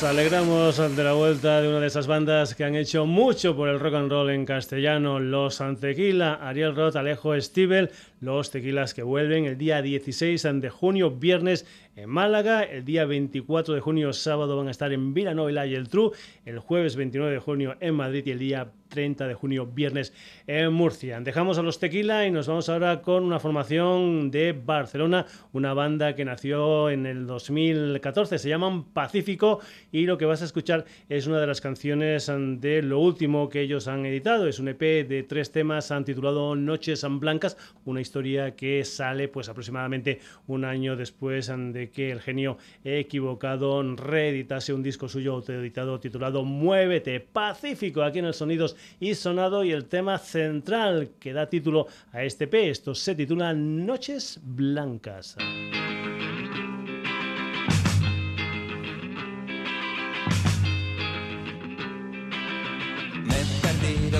Nos 0.00 0.08
alegramos 0.08 0.96
de 0.96 1.04
la 1.04 1.12
vuelta 1.12 1.60
de 1.60 1.68
una 1.68 1.78
de 1.78 1.86
esas 1.86 2.06
bandas 2.06 2.54
que 2.54 2.64
han 2.64 2.74
hecho 2.74 3.04
mucho 3.04 3.54
por 3.54 3.68
el 3.68 3.78
rock 3.78 3.96
and 3.96 4.10
roll 4.10 4.30
en 4.30 4.46
castellano, 4.46 5.20
Los 5.20 5.60
Antequila, 5.60 6.36
Ariel 6.36 6.74
Roth, 6.74 6.96
Alejo 6.96 7.38
Stivel, 7.38 7.90
los 8.22 8.50
tequilas 8.50 8.94
que 8.94 9.02
vuelven 9.02 9.44
el 9.44 9.58
día 9.58 9.82
16 9.82 10.42
de 10.54 10.70
junio, 10.70 11.10
viernes 11.10 11.66
en 11.96 12.08
Málaga, 12.08 12.62
el 12.62 12.86
día 12.86 13.04
24 13.04 13.74
de 13.74 13.80
junio, 13.82 14.14
sábado 14.14 14.56
van 14.56 14.68
a 14.68 14.70
estar 14.70 14.90
en 14.90 15.12
Villanueva 15.12 15.66
y 15.66 15.74
el 15.74 15.90
Tru, 15.90 16.12
el 16.46 16.60
jueves 16.60 16.96
29 16.96 17.34
de 17.34 17.38
junio 17.38 17.76
en 17.80 17.94
Madrid 17.94 18.22
y 18.24 18.30
el 18.30 18.38
día 18.38 18.72
30 18.90 19.26
de 19.26 19.34
junio, 19.34 19.66
viernes 19.66 20.12
en 20.46 20.72
Murcia. 20.72 21.18
Dejamos 21.20 21.56
a 21.56 21.62
los 21.62 21.78
Tequila 21.78 22.26
y 22.26 22.30
nos 22.30 22.48
vamos 22.48 22.68
ahora 22.68 23.00
con 23.00 23.24
una 23.24 23.40
formación 23.40 24.30
de 24.30 24.52
Barcelona, 24.52 25.24
una 25.52 25.72
banda 25.72 26.14
que 26.14 26.26
nació 26.26 26.90
en 26.90 27.06
el 27.06 27.26
2014, 27.26 28.38
se 28.38 28.48
llaman 28.48 28.84
Pacífico 28.84 29.60
y 29.92 30.04
lo 30.04 30.18
que 30.18 30.26
vas 30.26 30.42
a 30.42 30.44
escuchar 30.44 30.84
es 31.08 31.26
una 31.26 31.40
de 31.40 31.46
las 31.46 31.60
canciones 31.60 32.30
de 32.60 32.82
lo 32.82 32.98
último 32.98 33.48
que 33.48 33.62
ellos 33.62 33.88
han 33.88 34.04
editado. 34.04 34.46
Es 34.46 34.58
un 34.58 34.68
EP 34.68 34.80
de 35.08 35.24
tres 35.26 35.52
temas, 35.52 35.90
han 35.90 36.04
titulado 36.04 36.56
Noches 36.56 37.06
Blancas, 37.08 37.56
una 37.84 38.00
historia 38.00 38.56
que 38.56 38.84
sale 38.84 39.28
pues 39.28 39.48
aproximadamente 39.48 40.20
un 40.48 40.64
año 40.64 40.96
después 40.96 41.50
de 41.72 41.90
que 41.90 42.10
el 42.10 42.20
genio 42.20 42.58
equivocado 42.84 43.82
reeditase 43.96 44.74
un 44.74 44.82
disco 44.82 45.08
suyo 45.08 45.34
autoeditado 45.34 46.00
titulado 46.00 46.44
Muévete 46.44 47.20
Pacífico 47.20 48.02
aquí 48.02 48.18
en 48.18 48.24
el 48.24 48.34
Sonidos 48.34 48.76
y 48.98 49.14
Sonado 49.14 49.64
y 49.64 49.72
el 49.72 49.86
tema 49.86 50.18
central 50.18 51.10
que 51.18 51.32
da 51.32 51.48
título 51.48 51.86
a 52.12 52.22
este 52.22 52.46
P. 52.46 52.70
Esto 52.70 52.94
se 52.94 53.14
titula 53.14 53.52
Noches 53.54 54.38
Blancas. 54.42 55.36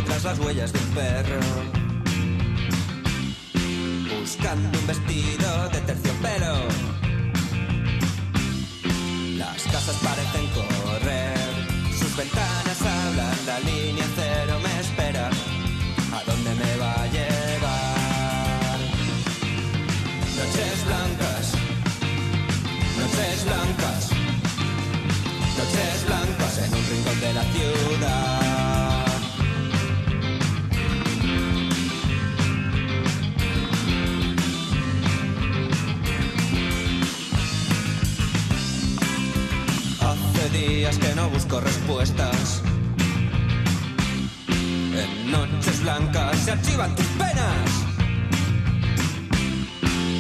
Tras 0.07 0.25
las 0.25 0.39
huellas 0.39 0.73
de 0.73 0.79
un 0.79 0.95
perro, 0.95 1.41
buscando 4.19 4.79
un 4.79 4.87
vestido 4.87 5.69
de 5.69 5.81
terciopelo. 5.81 6.55
Las 9.37 9.63
casas 9.65 9.97
parecen 10.03 10.47
correr, 10.55 11.39
sus 11.93 12.17
ventanas 12.17 12.70
la 13.47 13.59
línea 13.61 14.05
cero 14.17 14.59
me 14.63 14.81
espera. 14.81 15.31
¿A 16.13 16.25
dónde 16.25 16.55
me 16.55 16.77
va 16.77 16.93
a 16.93 17.07
llevar? 17.07 18.79
Noches 20.37 20.85
blancas, 20.87 21.53
noches 22.99 23.45
blancas, 23.45 24.11
noches 25.59 26.07
blancas 26.07 26.59
en 26.59 26.75
un 26.75 26.85
rincón 26.91 27.21
de 27.21 27.33
la 27.33 27.45
ciudad. 27.53 29.07
Hace 40.01 40.51
días 40.51 40.99
que 40.99 41.15
no 41.15 41.31
busco 41.31 41.61
respuestas. 41.61 42.60
Noches 45.31 45.83
blancas 45.83 46.37
se 46.39 46.51
archivan 46.51 46.95
tus 46.97 47.07
penas. 47.07 47.71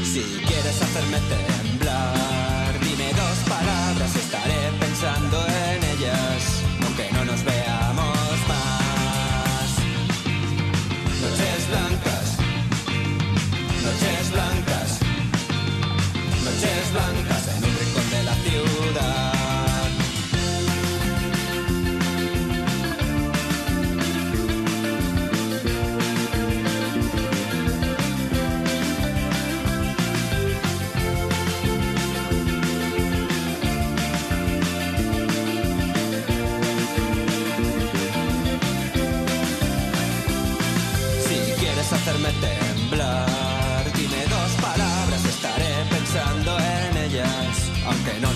Si 0.04 0.20
quieres 0.46 0.82
hacerme 0.82 1.18
temblar, 1.28 2.80
dime 2.80 3.08
dos 3.12 3.38
palabras, 3.48 4.16
estaré 4.16 4.70
pensando 4.78 5.44
en 5.46 5.84
ellas, 5.98 6.62
aunque 6.84 7.10
no 7.12 7.24
nos 7.24 7.44
veamos 7.44 7.69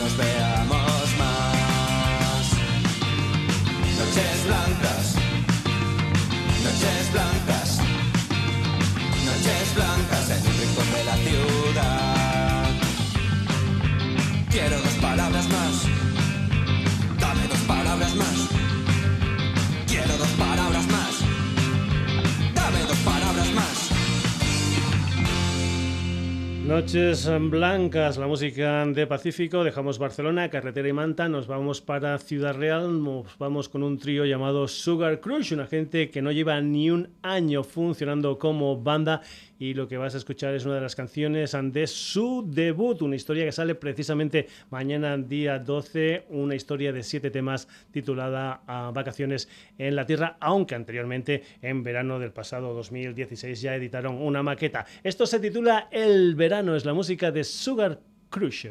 aunque 0.05 0.23
no 0.23 0.44
Noches 26.75 27.31
blancas, 27.51 28.17
la 28.17 28.27
música 28.27 28.85
de 28.85 29.07
Pacífico, 29.07 29.63
dejamos 29.63 30.01
Barcelona, 30.01 30.51
Carretera 30.51 30.89
y 30.89 30.93
Manta, 30.93 31.29
nos 31.29 31.47
vamos 31.47 31.81
para 31.81 32.19
Ciudad 32.19 32.57
Real, 32.57 33.01
nos 33.01 33.39
vamos 33.39 33.69
con 33.69 33.85
un 33.85 33.97
trío 33.97 34.25
llamado 34.25 34.67
Sugar 34.67 35.21
Crush, 35.21 35.53
una 35.53 35.69
gente 35.69 36.11
que 36.11 36.21
no 36.21 36.33
lleva 36.33 36.61
ni 36.61 36.91
un 36.91 37.11
año 37.23 37.63
funcionando 37.63 38.41
como 38.41 38.83
banda 38.83 39.23
y 39.59 39.75
lo 39.75 39.89
que 39.89 39.97
vas 39.97 40.15
a 40.15 40.19
escuchar 40.19 40.55
es 40.55 40.65
una 40.65 40.77
de 40.77 40.81
las 40.81 40.97
canciones 40.97 41.57
de 41.63 41.87
su 41.87 42.45
debut, 42.47 43.03
una 43.03 43.17
historia 43.17 43.45
que 43.45 43.53
sale 43.53 43.75
precisamente 43.75 44.49
mañana 44.71 45.17
día 45.17 45.59
12, 45.59 46.27
una 46.31 46.55
historia 46.55 46.93
de 46.93 47.03
siete 47.03 47.31
temas 47.31 47.69
titulada 47.91 48.63
a 48.67 48.91
Vacaciones 48.93 49.49
en 49.79 49.97
la 49.97 50.07
Tierra, 50.07 50.37
aunque 50.41 50.75
anteriormente 50.75 51.43
en 51.63 51.83
verano 51.83 52.19
del 52.19 52.33
pasado 52.33 52.75
2016 52.75 53.61
ya 53.61 53.75
editaron 53.75 54.21
una 54.21 54.43
maqueta. 54.43 54.87
Esto 55.03 55.27
se 55.27 55.41
titula 55.41 55.89
El 55.91 56.35
verano, 56.35 56.77
es 56.77 56.85
la 56.85 56.95
música 56.95 57.31
de 57.31 57.45
Sugar 57.45 58.01
Crush. 58.31 58.67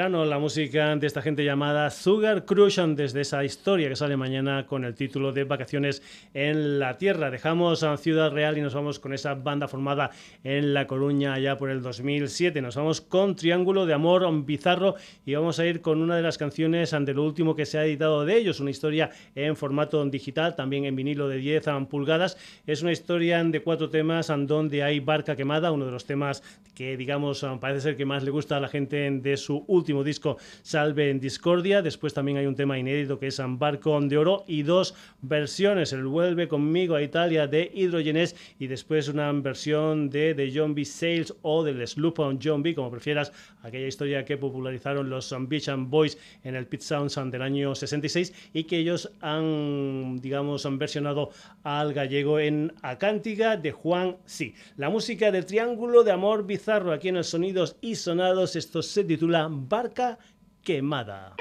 Verano, 0.00 0.24
la 0.24 0.38
música 0.38 0.96
de 0.96 1.06
esta 1.06 1.20
gente 1.20 1.44
llamada 1.44 1.90
Sugar 1.90 2.46
Crush, 2.46 2.80
desde 2.96 3.20
esa 3.20 3.44
historia 3.44 3.86
que 3.90 3.96
sale 3.96 4.16
mañana 4.16 4.64
con 4.66 4.86
el 4.86 4.94
título 4.94 5.30
de 5.30 5.44
Vacaciones 5.44 6.02
en 6.32 6.78
la 6.78 6.96
Tierra. 6.96 7.30
Dejamos 7.30 7.82
a 7.82 7.94
Ciudad 7.98 8.32
Real 8.32 8.56
y 8.56 8.62
nos 8.62 8.72
vamos 8.72 8.98
con 8.98 9.12
esa 9.12 9.34
banda 9.34 9.68
formada 9.68 10.10
en 10.42 10.72
La 10.72 10.86
Coruña 10.86 11.38
ya 11.38 11.58
por 11.58 11.68
el 11.68 11.82
2007. 11.82 12.62
Nos 12.62 12.76
vamos 12.76 13.02
con 13.02 13.36
Triángulo 13.36 13.84
de 13.84 13.92
Amor 13.92 14.26
Bizarro 14.46 14.94
y 15.26 15.34
vamos 15.34 15.58
a 15.58 15.66
ir 15.66 15.82
con 15.82 16.00
una 16.00 16.16
de 16.16 16.22
las 16.22 16.38
canciones 16.38 16.94
ante 16.94 17.12
lo 17.12 17.22
último 17.22 17.54
que 17.54 17.66
se 17.66 17.76
ha 17.76 17.84
editado 17.84 18.24
de 18.24 18.38
ellos, 18.38 18.58
una 18.58 18.70
historia 18.70 19.10
en 19.34 19.54
formato 19.54 20.02
digital, 20.06 20.56
también 20.56 20.86
en 20.86 20.96
vinilo 20.96 21.28
de 21.28 21.36
10 21.36 21.66
pulgadas. 21.90 22.38
Es 22.66 22.80
una 22.80 22.92
historia 22.92 23.44
de 23.44 23.60
cuatro 23.60 23.90
temas 23.90 24.32
donde 24.46 24.82
hay 24.82 24.98
Barca 25.00 25.36
Quemada, 25.36 25.72
uno 25.72 25.84
de 25.84 25.92
los 25.92 26.06
temas 26.06 26.42
que 26.74 26.96
digamos 26.96 27.44
parece 27.60 27.82
ser 27.82 27.96
que 27.98 28.06
más 28.06 28.22
le 28.22 28.30
gusta 28.30 28.56
a 28.56 28.60
la 28.60 28.68
gente 28.68 29.10
de 29.10 29.36
su 29.36 29.62
último 29.66 29.89
disco 30.04 30.38
Salve 30.62 31.10
en 31.10 31.20
Discordia. 31.20 31.82
Después 31.82 32.14
también 32.14 32.38
hay 32.38 32.46
un 32.46 32.54
tema 32.54 32.78
inédito 32.78 33.18
que 33.18 33.26
es 33.26 33.40
Barco 33.44 34.00
de 34.00 34.16
Oro 34.16 34.44
y 34.46 34.62
dos 34.62 34.94
versiones, 35.22 35.92
el 35.92 36.04
Vuelve 36.04 36.48
conmigo 36.48 36.94
a 36.94 37.02
Italia 37.02 37.46
de 37.46 37.70
Hidrogenes 37.74 38.36
y 38.58 38.66
después 38.66 39.08
una 39.08 39.32
versión 39.32 40.08
de 40.08 40.34
The 40.34 40.52
John 40.54 40.74
B. 40.74 40.84
Sales 40.84 41.34
o 41.42 41.62
del 41.64 41.86
Sloop 41.86 42.20
on 42.20 42.38
John 42.42 42.62
B, 42.62 42.74
como 42.74 42.90
prefieras, 42.90 43.32
aquella 43.62 43.86
historia 43.86 44.24
que 44.24 44.36
popularizaron 44.36 45.10
los 45.10 45.34
Beach 45.48 45.68
and 45.68 45.90
Boys 45.90 46.16
en 46.44 46.54
el 46.54 46.66
Pit 46.66 46.80
Sounds 46.80 47.18
del 47.30 47.42
año 47.42 47.74
66 47.74 48.32
y 48.52 48.64
que 48.64 48.78
ellos 48.78 49.10
han, 49.20 50.20
digamos, 50.20 50.64
han 50.64 50.78
versionado 50.78 51.30
al 51.64 51.92
gallego 51.92 52.38
en 52.38 52.72
Acántiga 52.82 53.56
de 53.56 53.72
Juan 53.72 54.16
Sí. 54.24 54.54
La 54.76 54.90
música 54.90 55.30
del 55.30 55.46
Triángulo 55.46 56.04
de 56.04 56.12
Amor 56.12 56.46
Bizarro 56.46 56.92
aquí 56.92 57.08
en 57.08 57.16
el 57.16 57.24
Sonidos 57.24 57.76
y 57.80 57.96
Sonados, 57.96 58.56
esto 58.56 58.82
se 58.82 59.04
titula 59.04 59.48
Barca 59.70 60.18
Quemada. 60.64 61.36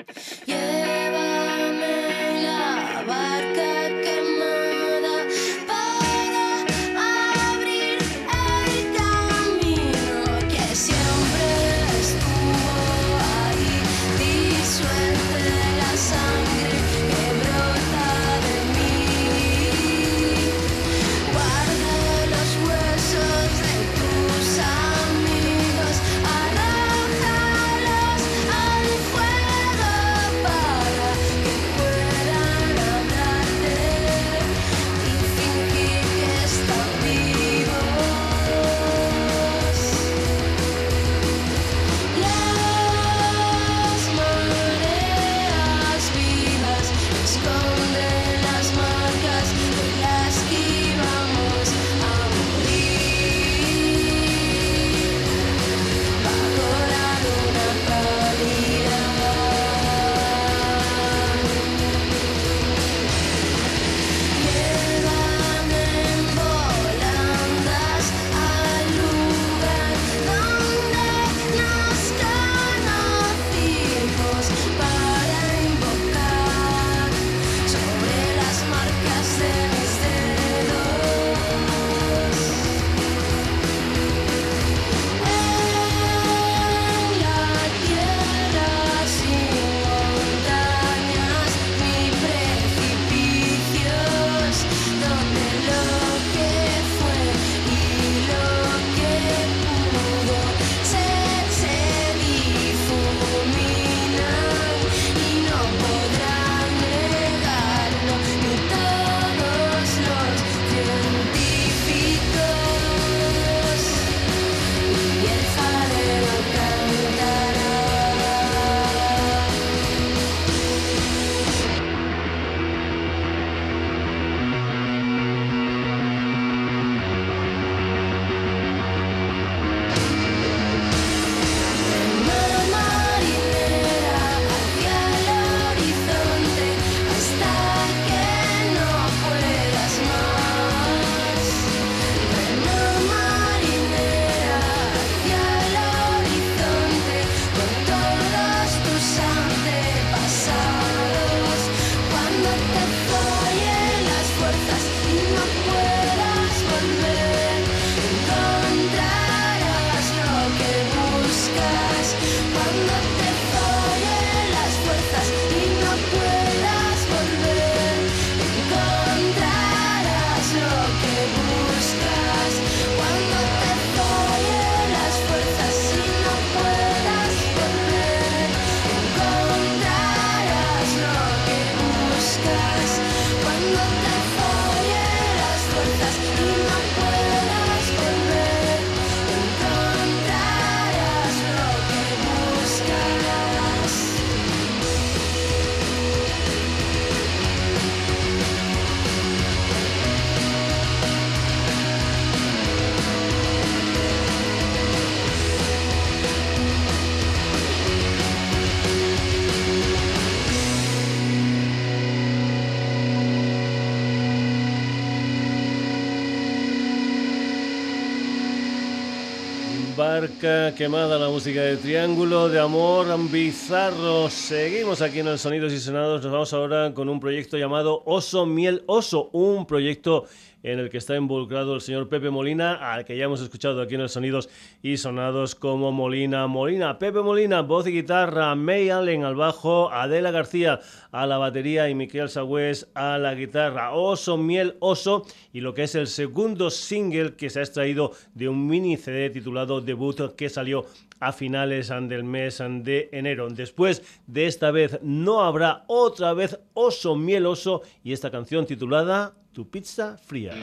Quemada 220.76 221.18
la 221.18 221.30
música 221.30 221.62
de 221.62 221.78
Triángulo 221.78 222.50
de 222.50 222.60
Amor 222.60 223.08
Bizarro. 223.32 224.30
Seguimos 224.30 225.02
aquí 225.02 225.20
en 225.20 225.28
el 225.28 225.40
Sonidos 225.40 225.72
y 225.72 225.80
Sonados. 225.80 226.22
Nos 226.22 226.32
vamos 226.32 226.52
ahora 226.52 226.94
con 226.94 227.08
un 227.08 227.22
proyecto 227.22 227.58
llamado 227.58 228.04
Oso 228.06 228.46
Miel 228.46 228.84
Oso, 228.88 229.30
un 229.32 229.66
proyecto 229.66 230.26
en 230.72 230.80
el 230.80 230.90
que 230.90 230.98
está 230.98 231.16
involucrado 231.16 231.76
el 231.76 231.82
señor 231.82 232.10
Pepe 232.10 232.30
Molina, 232.30 232.94
al 232.94 233.06
que 233.06 233.18
ya 233.18 233.26
hemos 233.26 233.42
escuchado 233.42 233.82
aquí 233.82 233.96
en 233.96 234.02
los 234.02 234.12
sonidos 234.12 234.50
y 234.82 234.98
sonados 234.98 235.56
como 235.56 235.92
Molina 235.92 236.48
Molina. 236.48 237.00
Pepe 237.00 237.22
Molina, 237.22 237.62
voz 237.62 237.88
y 237.88 237.92
guitarra, 237.92 238.56
May 238.56 238.90
Allen 238.90 239.24
al 239.24 239.36
bajo, 239.36 239.92
Adela 239.92 240.32
García 240.32 240.80
a 241.12 241.26
la 241.26 241.38
batería 241.38 241.90
y 241.90 241.96
Miquel 241.96 242.30
Sagüez 242.30 242.88
a 242.94 243.18
la 243.18 243.34
guitarra. 243.36 243.94
Oso, 243.94 244.38
miel, 244.38 244.76
oso 244.80 245.26
y 245.54 245.62
lo 245.62 245.74
que 245.74 245.84
es 245.84 245.96
el 245.96 246.08
segundo 246.08 246.70
single 246.70 247.36
que 247.36 247.50
se 247.50 247.60
ha 247.60 247.64
extraído 247.64 248.12
de 248.34 248.50
un 248.50 248.68
mini 248.68 248.98
CD 248.98 249.30
titulado 249.30 249.82
Debut 249.82 250.36
que 250.36 250.50
salió 250.50 250.86
a 251.20 251.34
finales 251.34 251.90
del 251.90 252.24
mes 252.24 252.60
de 252.60 253.10
enero. 253.12 253.50
Después 253.50 254.04
de 254.28 254.48
esta 254.48 254.72
vez 254.72 255.00
no 255.02 255.42
habrá 255.42 255.84
otra 255.88 256.34
vez 256.34 256.60
oso, 256.74 257.16
miel, 257.16 257.46
oso 257.46 257.82
y 258.04 258.14
esta 258.14 258.32
canción 258.32 258.66
titulada 258.66 259.34
Tu 259.52 259.66
pizza 259.66 260.16
fría. 260.18 260.54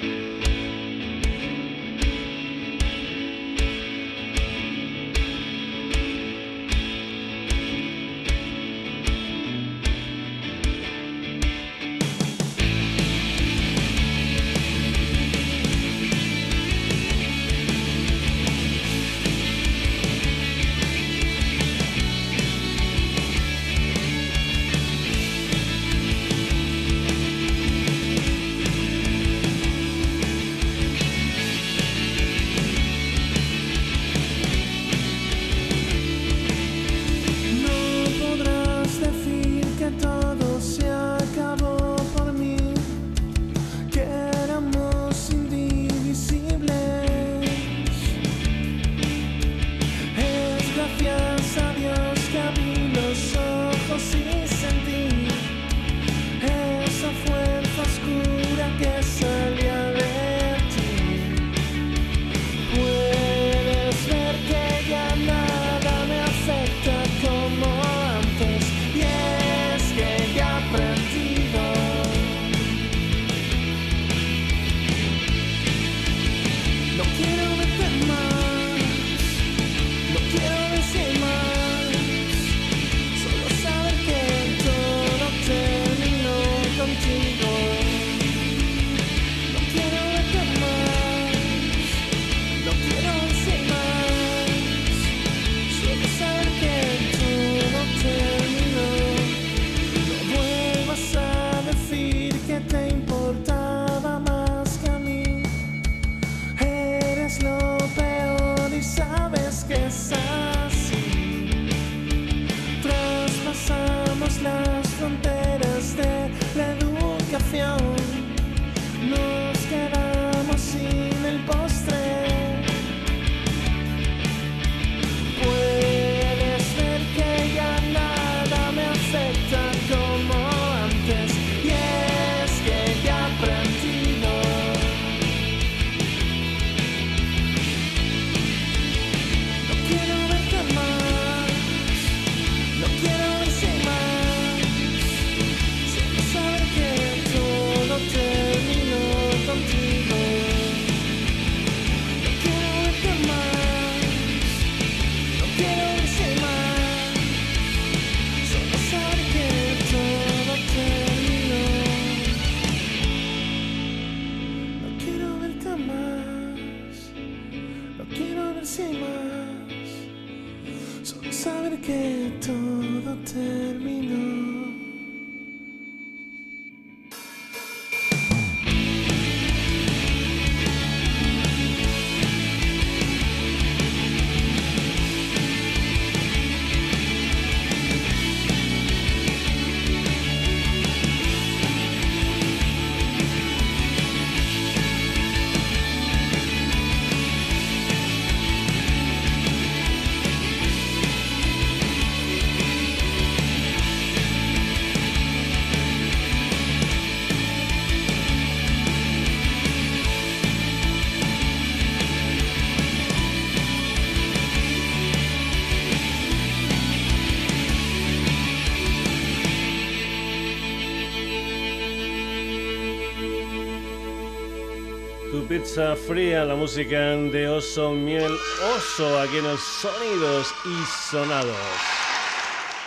Fría, 226.07 226.45
la 226.45 226.55
música 226.55 227.17
de 227.17 227.49
Oso 227.49 227.91
Miel 227.93 228.33
Oso, 228.77 229.19
aquí 229.19 229.39
en 229.39 229.45
los 229.45 229.61
Sonidos 229.61 230.55
y 230.65 231.11
Sonados. 231.11 231.96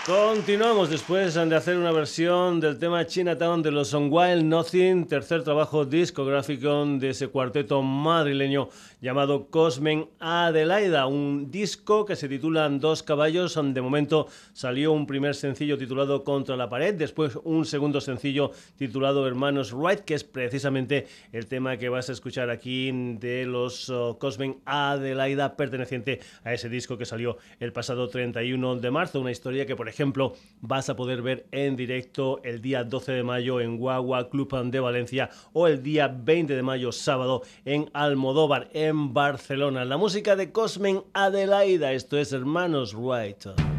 Continuamos 0.09 0.89
después 0.89 1.35
de 1.35 1.55
hacer 1.55 1.77
una 1.77 1.91
versión 1.91 2.59
del 2.59 2.79
tema 2.79 3.05
Chinatown 3.05 3.61
de 3.61 3.69
los 3.69 3.93
On 3.93 4.11
Wild 4.11 4.43
Nothing, 4.43 5.05
tercer 5.05 5.43
trabajo 5.43 5.85
discográfico 5.85 6.83
de 6.97 7.11
ese 7.11 7.27
cuarteto 7.27 7.83
madrileño 7.83 8.69
llamado 9.01 9.51
Cosmen 9.51 10.09
Adelaida, 10.19 11.05
un 11.05 11.51
disco 11.51 12.05
que 12.05 12.15
se 12.15 12.27
titula 12.27 12.67
Dos 12.69 13.03
caballos. 13.03 13.59
De 13.61 13.81
momento 13.81 14.25
salió 14.51 14.93
un 14.93 15.05
primer 15.05 15.35
sencillo 15.35 15.77
titulado 15.77 16.23
Contra 16.23 16.57
la 16.57 16.69
pared, 16.69 16.95
después 16.95 17.37
un 17.43 17.65
segundo 17.65 18.01
sencillo 18.01 18.49
titulado 18.79 19.27
Hermanos 19.27 19.73
Wright, 19.73 19.99
que 19.99 20.15
es 20.15 20.23
precisamente 20.23 21.05
el 21.33 21.45
tema 21.45 21.77
que 21.77 21.87
vas 21.87 22.09
a 22.09 22.13
escuchar 22.13 22.49
aquí 22.49 22.89
de 22.91 23.45
los 23.45 23.91
oh, 23.91 24.17
Cosmen 24.17 24.57
Adelaida, 24.65 25.55
perteneciente 25.55 26.19
a 26.43 26.51
ese 26.51 26.67
disco 26.67 26.97
que 26.97 27.05
salió 27.05 27.37
el 27.59 27.71
pasado 27.73 28.09
31 28.09 28.77
de 28.77 28.89
marzo, 28.89 29.21
una 29.21 29.29
historia 29.29 29.67
que 29.67 29.75
por 29.75 29.87
ejemplo 29.87 29.98
ejemplo, 29.99 30.33
vas 30.61 30.89
a 30.89 30.95
poder 30.95 31.21
ver 31.21 31.45
en 31.51 31.75
directo 31.75 32.39
el 32.43 32.61
día 32.61 32.85
12 32.85 33.11
de 33.11 33.23
mayo 33.23 33.59
en 33.59 33.77
Guagua 33.77 34.29
Club 34.29 34.49
de 34.71 34.79
Valencia 34.79 35.29
o 35.51 35.67
el 35.67 35.83
día 35.83 36.07
20 36.07 36.55
de 36.55 36.63
mayo 36.63 36.93
sábado 36.93 37.41
en 37.65 37.89
Almodóvar 37.91 38.69
en 38.71 39.13
Barcelona. 39.13 39.83
La 39.83 39.97
música 39.97 40.37
de 40.37 40.53
Cosmen 40.53 41.03
Adelaida, 41.13 41.91
esto 41.91 42.17
es 42.17 42.31
Hermanos 42.31 42.95
Wright. 42.95 43.78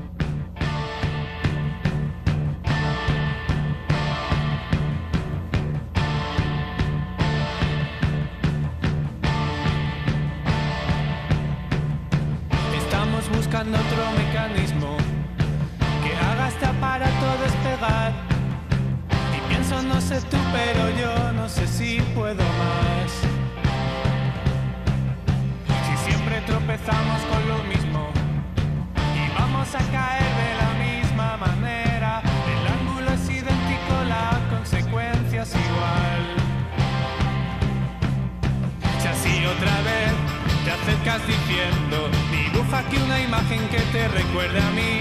diciendo, 41.18 42.08
dibuja 42.30 42.78
aquí 42.78 42.96
una 42.98 43.20
imagen 43.20 43.68
que 43.68 43.80
te 43.92 44.06
recuerde 44.08 44.60
a 44.60 44.70
mí. 44.70 45.00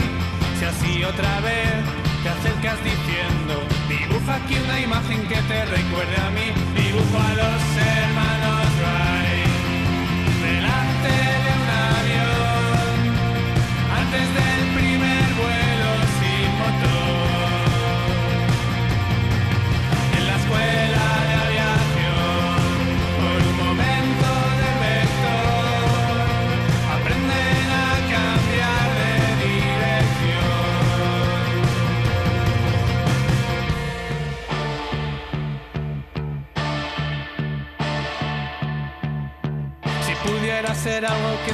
Si 0.58 0.66
así 0.66 1.04
otra 1.04 1.40
vez 1.42 1.86
te 2.24 2.30
acercas 2.30 2.78
diciendo, 2.84 3.62
dibuja 3.88 4.36
aquí 4.36 4.56
una 4.58 4.80
imagen 4.80 5.22
que 5.28 5.36
te 5.36 5.66
recuerde 5.66 6.18
a 6.18 6.30
mí. 6.32 6.48
Dibujo 6.76 7.16
a 7.16 7.34
los 7.42 7.62
hermanos 7.78 8.66
Wright 8.82 9.54
delante 10.42 11.14
de 11.46 11.52
un 11.62 11.70
avión. 11.94 12.39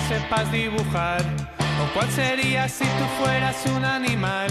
Sepas 0.08 0.52
dibujar? 0.52 1.22
¿O 1.82 1.94
cuál 1.94 2.10
sería 2.12 2.70
si 2.70 2.86
tú 2.86 3.06
fueras 3.20 3.56
un 3.66 3.84
animal? 3.84 4.50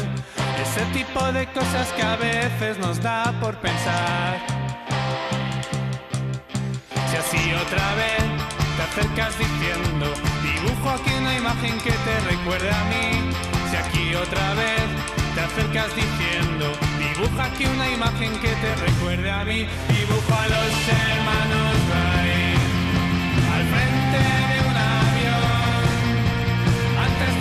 Ese 0.61 0.85
tipo 0.93 1.20
de 1.33 1.47
cosas 1.47 1.89
que 1.97 2.03
a 2.03 2.16
veces 2.16 2.79
nos 2.79 3.01
da 3.01 3.33
por 3.41 3.55
pensar. 3.57 4.39
Si 7.09 7.16
así 7.16 7.53
otra 7.55 7.95
vez 7.95 8.25
te 8.77 8.83
acercas 8.83 9.39
diciendo, 9.39 10.07
dibujo 10.43 10.91
aquí 10.91 11.11
una 11.20 11.35
imagen 11.37 11.79
que 11.79 11.93
te 11.93 12.20
recuerde 12.31 12.70
a 12.70 12.85
mí. 12.93 13.31
Si 13.70 13.77
aquí 13.77 14.14
otra 14.14 14.55
vez 14.55 14.87
te 15.35 15.41
acercas 15.41 15.91
diciendo, 15.95 16.66
dibuja 16.99 17.45
aquí 17.45 17.66
una 17.66 17.91
imagen 17.91 18.33
que 18.41 18.53
te 18.62 18.75
recuerde 18.87 19.31
a 19.31 19.45
mí. 19.45 19.66
Dibujo 19.89 20.35
a 20.35 20.47
los 20.49 20.72
hermanos 20.89 21.93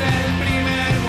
del 0.04 0.34
primer 0.40 1.03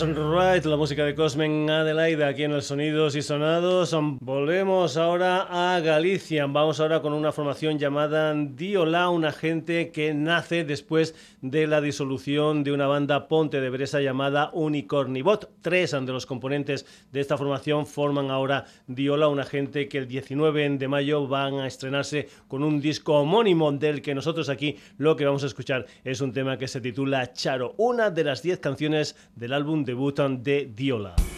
Wright, 0.00 0.64
la 0.64 0.76
música 0.76 1.04
de 1.04 1.16
Cosmen 1.16 1.68
Adelaide 1.68 2.24
aquí 2.24 2.44
en 2.44 2.52
el 2.52 2.62
Sonidos 2.62 3.16
y 3.16 3.22
Sonados. 3.22 3.96
Volvemos 4.20 4.96
ahora 4.96 5.48
a 5.50 5.80
Galicia. 5.80 6.46
Vamos 6.46 6.78
ahora 6.78 7.02
con 7.02 7.12
una 7.12 7.32
formación 7.32 7.80
llamada 7.80 8.32
Diola, 8.32 9.08
una 9.08 9.32
gente 9.32 9.90
que 9.90 10.14
nace 10.14 10.62
después 10.62 11.16
de 11.42 11.66
la 11.66 11.80
disolución 11.80 12.62
de 12.62 12.70
una 12.70 12.86
banda 12.86 13.26
Ponte 13.26 13.60
de 13.60 13.70
Bresa 13.70 14.00
llamada 14.00 14.50
Unicornibot. 14.52 15.50
Tres 15.62 15.90
de 15.90 16.12
los 16.12 16.26
componentes 16.26 16.86
de 17.10 17.20
esta 17.20 17.36
formación 17.36 17.84
forman 17.84 18.30
ahora 18.30 18.66
Diola, 18.86 19.26
una 19.26 19.44
gente 19.44 19.88
que 19.88 19.98
el 19.98 20.06
19 20.06 20.78
de 20.78 20.88
mayo 20.88 21.26
van 21.26 21.54
a 21.54 21.66
estrenarse 21.66 22.28
con 22.46 22.62
un 22.62 22.80
disco 22.80 23.14
homónimo 23.14 23.72
del 23.72 24.00
que 24.00 24.14
nosotros 24.14 24.48
aquí 24.48 24.76
lo 24.96 25.16
que 25.16 25.24
vamos 25.24 25.42
a 25.42 25.46
escuchar 25.46 25.86
es 26.04 26.20
un 26.20 26.32
tema 26.32 26.56
que 26.56 26.68
se 26.68 26.80
titula 26.80 27.32
Charo, 27.32 27.74
una 27.78 28.10
de 28.10 28.22
las 28.22 28.42
diez 28.44 28.60
canciones 28.60 29.16
del 29.34 29.52
álbum 29.52 29.87
debut 29.88 30.12
de 30.42 30.66
Diola. 30.76 31.37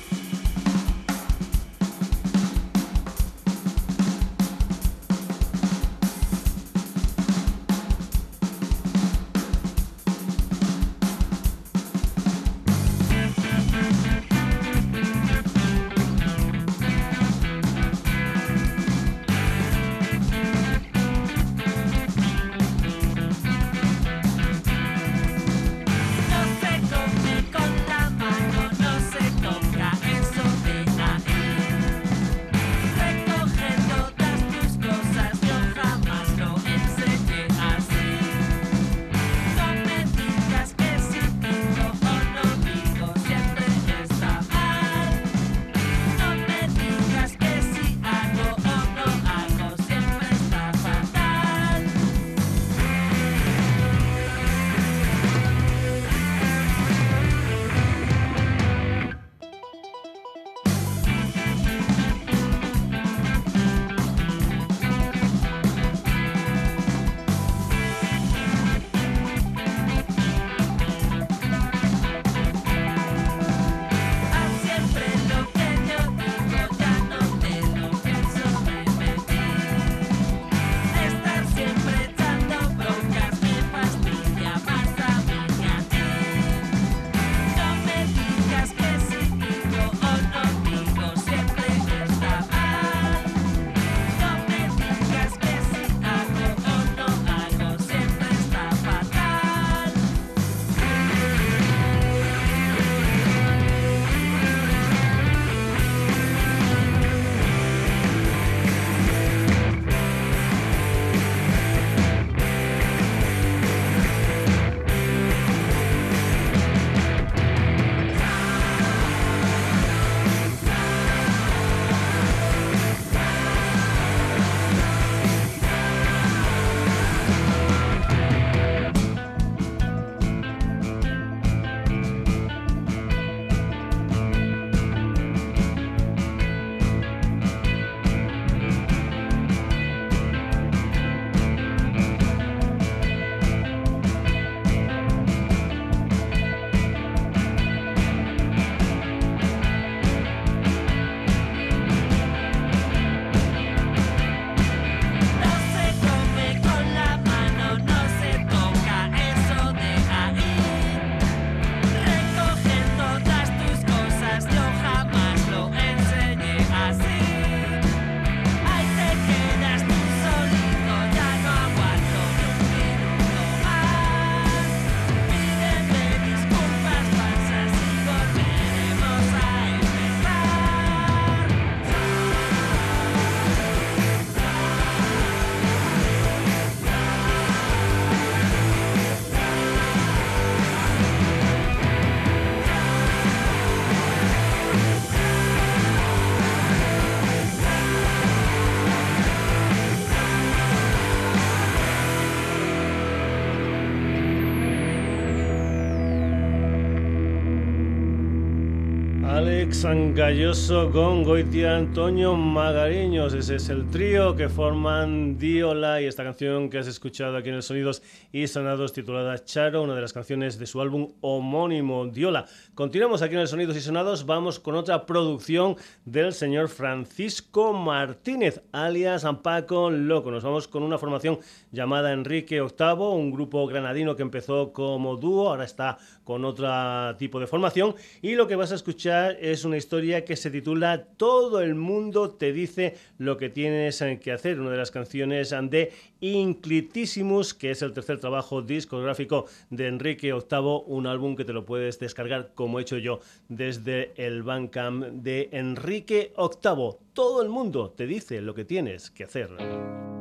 Alex 209.84 210.14
Galloso 210.14 210.90
con 210.90 211.22
Goitia 211.22 211.76
Antonio 211.76 212.36
Magariños. 212.36 213.32
Ese 213.32 213.56
es 213.56 213.68
el 213.70 213.88
trío 213.88 214.36
que 214.36 214.48
forman 214.48 215.38
Diola 215.38 216.02
y 216.02 216.04
esta 216.04 216.22
canción 216.22 216.68
que 216.68 216.78
has 216.78 216.86
escuchado 216.86 217.36
aquí 217.36 217.48
en 217.48 217.54
el 217.54 217.62
Sonidos 217.62 218.02
y 218.32 218.46
Sonados 218.46 218.92
titulada 218.92 219.44
Charo, 219.44 219.82
una 219.82 219.94
de 219.94 220.00
las 220.02 220.12
canciones 220.12 220.58
de 220.58 220.66
su 220.66 220.80
álbum 220.80 221.12
homónimo 221.20 222.06
Diola. 222.06 222.46
Continuamos 222.74 223.22
aquí 223.22 223.34
en 223.34 223.40
el 223.40 223.48
Sonidos 223.48 223.76
y 223.76 223.80
Sonados, 223.80 224.26
vamos 224.26 224.60
con 224.60 224.76
otra 224.76 225.06
producción 225.06 225.76
del 226.04 226.32
señor 226.32 226.68
Francisco 226.68 227.72
Martínez, 227.72 228.62
alias 228.72 229.26
Paco 229.42 229.90
Loco. 229.90 230.30
Nos 230.30 230.44
vamos 230.44 230.68
con 230.68 230.82
una 230.82 230.98
formación 230.98 231.38
llamada 231.72 232.12
Enrique 232.12 232.60
VIII, 232.60 232.96
un 232.98 233.32
grupo 233.32 233.66
granadino 233.66 234.14
que 234.14 234.22
empezó 234.22 234.72
como 234.72 235.16
dúo, 235.16 235.50
ahora 235.50 235.64
está 235.64 235.98
con 236.24 236.44
otro 236.44 236.70
tipo 237.16 237.40
de 237.40 237.46
formación 237.46 237.94
y 238.22 238.34
lo 238.34 238.46
que 238.46 238.56
vas 238.56 238.70
a 238.72 238.76
escuchar 238.76 239.36
es 239.40 239.64
una 239.64 239.76
historia 239.76 240.24
que 240.24 240.36
se 240.36 240.50
titula 240.50 241.06
Todo 241.16 241.60
el 241.60 241.74
mundo 241.74 242.30
te 242.30 242.52
dice 242.52 242.96
lo 243.18 243.36
que 243.36 243.48
tienes 243.48 244.02
que 244.20 244.32
hacer, 244.32 244.60
una 244.60 244.70
de 244.70 244.76
las 244.76 244.90
canciones 244.90 245.50
de 245.50 245.92
Inclitissimus, 246.20 247.54
que 247.54 247.72
es 247.72 247.82
el 247.82 247.92
tercer 247.92 248.19
trabajo 248.20 248.62
discográfico 248.62 249.46
de 249.70 249.88
Enrique 249.88 250.32
VIII, 250.32 250.82
un 250.86 251.06
álbum 251.06 251.36
que 251.36 251.44
te 251.44 251.52
lo 251.52 251.64
puedes 251.64 251.98
descargar 251.98 252.52
como 252.54 252.78
he 252.78 252.82
hecho 252.82 252.98
yo 252.98 253.20
desde 253.48 254.12
el 254.16 254.42
Bandcamp 254.42 255.04
de 255.06 255.48
Enrique 255.52 256.32
VIII. 256.36 256.96
Todo 257.12 257.42
el 257.42 257.48
mundo 257.48 257.90
te 257.90 258.06
dice 258.06 258.40
lo 258.40 258.54
que 258.54 258.64
tienes 258.64 259.10
que 259.10 259.24
hacer. 259.24 260.19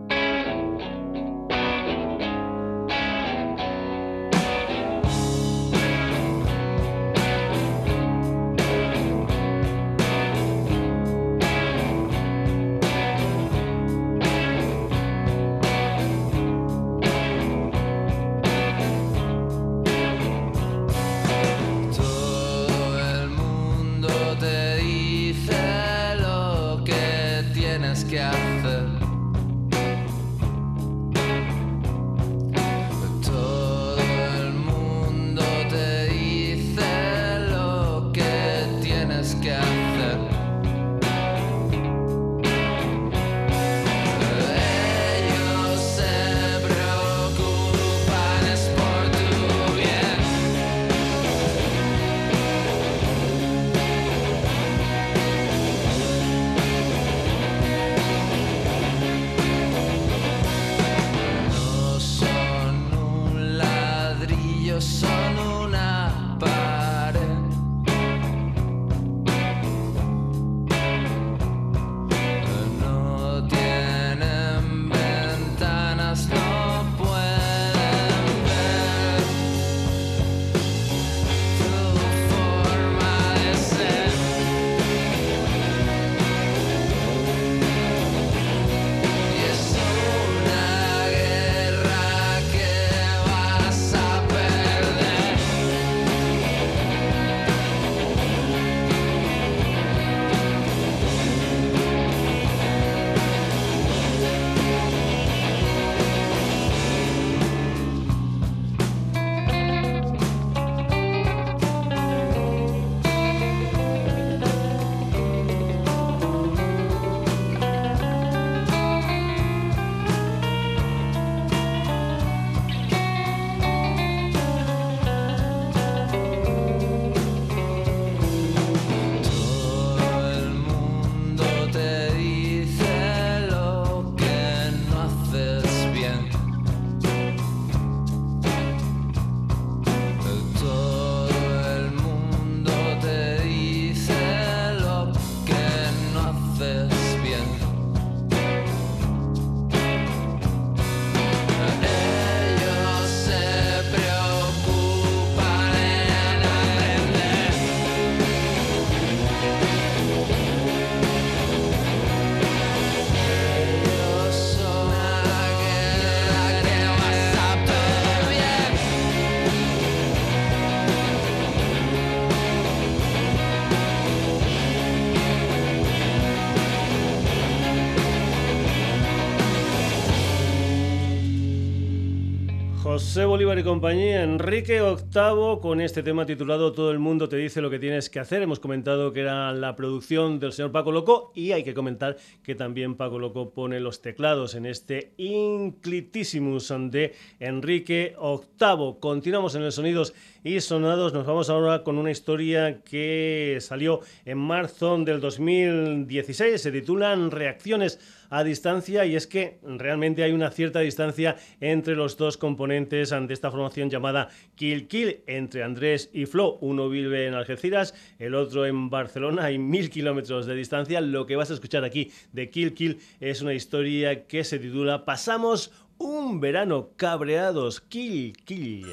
José 182.99 183.23
Bolívar 183.23 183.57
y 183.57 183.63
compañía, 183.63 184.23
Enrique 184.23 184.81
VIII 185.11 185.59
con 185.59 185.81
este 185.81 186.03
tema 186.03 186.27
titulado 186.27 186.71
Todo 186.71 186.91
el 186.91 186.99
mundo 186.99 187.27
te 187.27 187.37
dice 187.37 187.61
lo 187.61 187.71
que 187.71 187.79
tienes 187.79 188.11
que 188.11 188.19
hacer. 188.19 188.43
Hemos 188.43 188.59
comentado 188.59 189.11
que 189.11 189.21
era 189.21 189.51
la 189.53 189.75
producción 189.75 190.39
del 190.39 190.53
señor 190.53 190.71
Paco 190.71 190.91
Loco 190.91 191.31
y 191.33 191.51
hay 191.51 191.63
que 191.63 191.73
comentar 191.73 192.15
que 192.43 192.53
también 192.53 192.93
Paco 192.93 193.17
Loco 193.17 193.49
pone 193.51 193.79
los 193.79 194.03
teclados 194.03 194.53
en 194.53 194.67
este 194.67 195.13
Inclitissimus 195.17 196.71
de 196.91 197.15
Enrique 197.39 198.15
VIII. 198.19 198.99
Continuamos 198.99 199.55
en 199.55 199.63
el 199.63 199.71
Sonidos 199.71 200.13
y 200.43 200.59
Sonados. 200.59 201.11
Nos 201.11 201.25
vamos 201.25 201.49
ahora 201.49 201.83
con 201.83 201.97
una 201.97 202.11
historia 202.11 202.83
que 202.83 203.57
salió 203.61 204.01
en 204.25 204.37
marzo 204.37 204.95
del 204.99 205.21
2016. 205.21 206.61
Se 206.61 206.71
titulan 206.71 207.31
Reacciones 207.31 207.99
a 208.29 208.43
distancia 208.43 209.05
y 209.05 209.15
es 209.15 209.25
que 209.25 209.57
realmente 209.63 210.21
hay 210.21 210.33
una 210.33 210.51
cierta 210.51 210.81
distancia 210.81 211.35
entre 211.61 211.95
los 211.95 212.15
dos 212.15 212.37
componentes 212.37 213.11
ante 213.11 213.33
esta 213.33 213.49
formación 213.49 213.89
llamada 213.89 214.29
Kill 214.55 214.87
Kill 214.87 214.98
entre 215.27 215.63
Andrés 215.63 216.09
y 216.13 216.25
Flo. 216.25 216.57
Uno 216.61 216.89
vive 216.89 217.27
en 217.27 217.33
Algeciras, 217.33 217.93
el 218.17 218.35
otro 218.35 218.65
en 218.65 218.89
Barcelona, 218.89 219.45
hay 219.45 219.57
mil 219.57 219.89
kilómetros 219.89 220.45
de 220.45 220.55
distancia. 220.55 221.01
Lo 221.01 221.25
que 221.25 221.35
vas 221.35 221.51
a 221.51 221.53
escuchar 221.53 221.83
aquí 221.83 222.11
de 222.31 222.49
Kill 222.49 222.73
Kill 222.73 222.99
es 223.19 223.41
una 223.41 223.53
historia 223.53 224.27
que 224.27 224.43
se 224.43 224.59
titula 224.59 225.05
Pasamos 225.05 225.71
un 225.97 226.39
verano 226.39 226.91
cabreados. 226.95 227.81
Kill 227.81 228.33
Kill. 228.45 228.87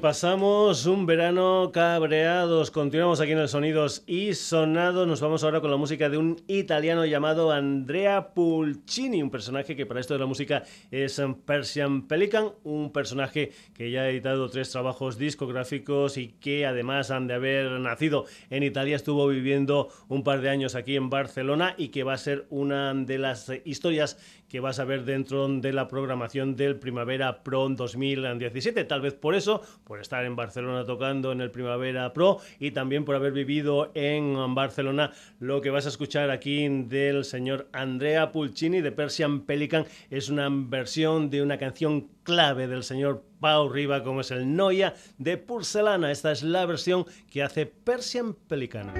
Pasamos 0.00 0.86
un 0.86 1.04
verano 1.04 1.70
cabreados. 1.72 2.70
Continuamos 2.70 3.20
aquí 3.20 3.32
en 3.32 3.38
el 3.38 3.48
Sonidos 3.48 4.02
y 4.06 4.32
Sonados. 4.32 5.06
Nos 5.06 5.20
vamos 5.20 5.44
ahora 5.44 5.60
con 5.60 5.70
la 5.70 5.76
música 5.76 6.08
de 6.08 6.16
un 6.16 6.42
italiano 6.46 7.04
llamado 7.04 7.52
Andrea 7.52 8.32
Pulcini, 8.32 9.22
un 9.22 9.30
personaje 9.30 9.76
que 9.76 9.84
para 9.84 10.00
esto 10.00 10.14
de 10.14 10.20
la 10.20 10.26
música 10.26 10.62
es 10.90 11.20
Persian 11.44 12.08
Pelican, 12.08 12.52
un 12.64 12.92
personaje 12.92 13.52
que 13.74 13.90
ya 13.90 14.02
ha 14.02 14.08
editado 14.08 14.48
tres 14.48 14.70
trabajos 14.70 15.18
discográficos 15.18 16.16
y 16.16 16.28
que 16.28 16.64
además 16.64 17.10
han 17.10 17.26
de 17.26 17.34
haber 17.34 17.72
nacido 17.72 18.24
en 18.48 18.62
Italia, 18.62 18.96
estuvo 18.96 19.28
viviendo 19.28 19.88
un 20.08 20.24
par 20.24 20.40
de 20.40 20.48
años 20.48 20.74
aquí 20.74 20.96
en 20.96 21.10
Barcelona 21.10 21.74
y 21.76 21.88
que 21.88 22.04
va 22.04 22.14
a 22.14 22.18
ser 22.18 22.46
una 22.48 22.94
de 22.94 23.18
las 23.18 23.52
historias 23.64 24.16
que 24.52 24.60
vas 24.60 24.78
a 24.78 24.84
ver 24.84 25.06
dentro 25.06 25.48
de 25.48 25.72
la 25.72 25.88
programación 25.88 26.56
del 26.56 26.76
Primavera 26.76 27.42
Pro 27.42 27.70
2017. 27.70 28.84
Tal 28.84 29.00
vez 29.00 29.14
por 29.14 29.34
eso, 29.34 29.62
por 29.82 29.98
estar 29.98 30.26
en 30.26 30.36
Barcelona 30.36 30.84
tocando 30.84 31.32
en 31.32 31.40
el 31.40 31.50
Primavera 31.50 32.12
Pro 32.12 32.38
y 32.58 32.72
también 32.72 33.06
por 33.06 33.16
haber 33.16 33.32
vivido 33.32 33.90
en 33.94 34.54
Barcelona, 34.54 35.12
lo 35.40 35.62
que 35.62 35.70
vas 35.70 35.86
a 35.86 35.88
escuchar 35.88 36.30
aquí 36.30 36.68
del 36.68 37.24
señor 37.24 37.66
Andrea 37.72 38.30
Pulcini 38.30 38.82
de 38.82 38.92
Persian 38.92 39.40
Pelican 39.40 39.86
es 40.10 40.28
una 40.28 40.50
versión 40.50 41.30
de 41.30 41.40
una 41.40 41.56
canción 41.56 42.08
clave 42.22 42.68
del 42.68 42.84
señor 42.84 43.24
Pau 43.40 43.70
Riva 43.70 44.04
como 44.04 44.20
es 44.20 44.30
el 44.32 44.54
Noia 44.54 44.92
de 45.16 45.38
Porcelana. 45.38 46.12
Esta 46.12 46.30
es 46.30 46.42
la 46.42 46.66
versión 46.66 47.06
que 47.30 47.42
hace 47.42 47.64
Persian 47.64 48.34
Pelican. 48.34 48.92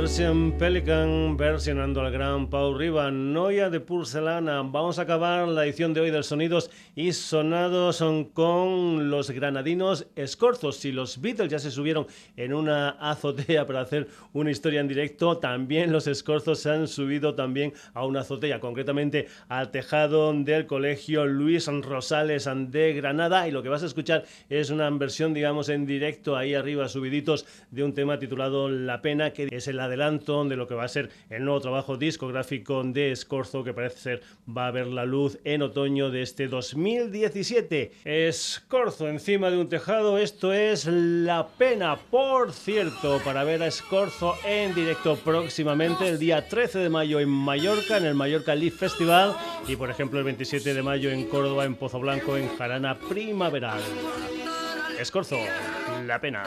Version 0.00 0.52
Pelican 0.52 1.36
versionando 1.36 2.00
al 2.00 2.10
gran 2.10 2.48
Pau 2.48 2.72
Riva, 2.72 3.10
Noia 3.10 3.68
de 3.68 3.80
Porcelana. 3.80 4.62
Vamos 4.62 4.98
a 4.98 5.02
acabar 5.02 5.46
la 5.46 5.66
edición 5.66 5.92
de 5.92 6.00
hoy 6.00 6.10
del 6.10 6.24
Sonidos 6.24 6.70
y 6.94 7.12
Sonados 7.12 8.02
con 8.32 9.10
los 9.10 9.30
granadinos 9.30 10.06
Escorzos. 10.16 10.76
Si 10.76 10.92
los 10.92 11.20
Beatles 11.20 11.50
ya 11.50 11.58
se 11.58 11.70
subieron 11.70 12.06
en 12.36 12.54
una 12.54 12.90
azotea 12.90 13.66
para 13.66 13.80
hacer 13.80 14.08
una 14.32 14.50
historia 14.50 14.80
en 14.80 14.88
directo, 14.88 15.38
también 15.38 15.92
los 15.92 16.06
Escorzos 16.06 16.60
se 16.60 16.70
han 16.70 16.88
subido 16.88 17.34
también 17.34 17.72
a 17.94 18.04
una 18.04 18.20
azotea, 18.20 18.60
concretamente 18.60 19.28
al 19.48 19.70
tejado 19.70 20.32
del 20.32 20.66
colegio 20.66 21.26
Luis 21.26 21.66
Rosales 21.66 22.48
de 22.68 22.92
Granada. 22.94 23.48
Y 23.48 23.50
lo 23.50 23.62
que 23.62 23.68
vas 23.68 23.82
a 23.82 23.86
escuchar 23.86 24.24
es 24.48 24.70
una 24.70 24.90
versión, 24.90 25.34
digamos, 25.34 25.68
en 25.68 25.86
directo 25.86 26.36
ahí 26.36 26.54
arriba, 26.54 26.88
subiditos, 26.88 27.46
de 27.70 27.84
un 27.84 27.94
tema 27.94 28.18
titulado 28.18 28.68
La 28.68 29.02
Pena, 29.02 29.32
que 29.32 29.48
es 29.50 29.68
el 29.68 29.80
adelanto 29.80 30.44
de 30.44 30.56
lo 30.56 30.66
que 30.66 30.74
va 30.74 30.84
a 30.84 30.88
ser 30.88 31.10
el 31.28 31.44
nuevo 31.44 31.60
trabajo 31.60 31.96
discográfico 31.96 32.82
de 32.84 33.14
Scorzo, 33.14 33.64
que 33.64 33.74
parece 33.74 33.98
ser 33.98 34.22
va 34.48 34.66
a 34.66 34.70
ver 34.70 34.86
la 34.86 35.04
luz 35.04 35.38
en 35.44 35.62
otoño 35.62 36.10
de 36.10 36.22
este 36.22 36.48
2017. 36.80 37.92
Scorzo 38.32 39.08
encima 39.08 39.50
de 39.50 39.58
un 39.58 39.68
tejado, 39.68 40.16
esto 40.16 40.52
es 40.52 40.86
La 40.86 41.46
Pena. 41.46 41.96
Por 41.96 42.52
cierto, 42.52 43.20
para 43.22 43.44
ver 43.44 43.62
a 43.62 43.70
Scorzo 43.70 44.34
en 44.44 44.74
directo 44.74 45.16
próximamente, 45.16 46.08
el 46.08 46.18
día 46.18 46.48
13 46.48 46.78
de 46.78 46.88
mayo 46.88 47.20
en 47.20 47.28
Mallorca, 47.28 47.98
en 47.98 48.06
el 48.06 48.14
Mallorca 48.14 48.54
Leaf 48.54 48.76
Festival, 48.76 49.36
y 49.68 49.76
por 49.76 49.90
ejemplo 49.90 50.18
el 50.18 50.24
27 50.24 50.72
de 50.72 50.82
mayo 50.82 51.10
en 51.10 51.26
Córdoba, 51.26 51.66
en 51.66 51.74
Pozo 51.74 52.00
Blanco, 52.00 52.36
en 52.36 52.48
Jarana 52.56 52.98
Primaveral. 52.98 53.80
Escorzo, 54.98 55.38
La 56.06 56.18
Pena. 56.20 56.42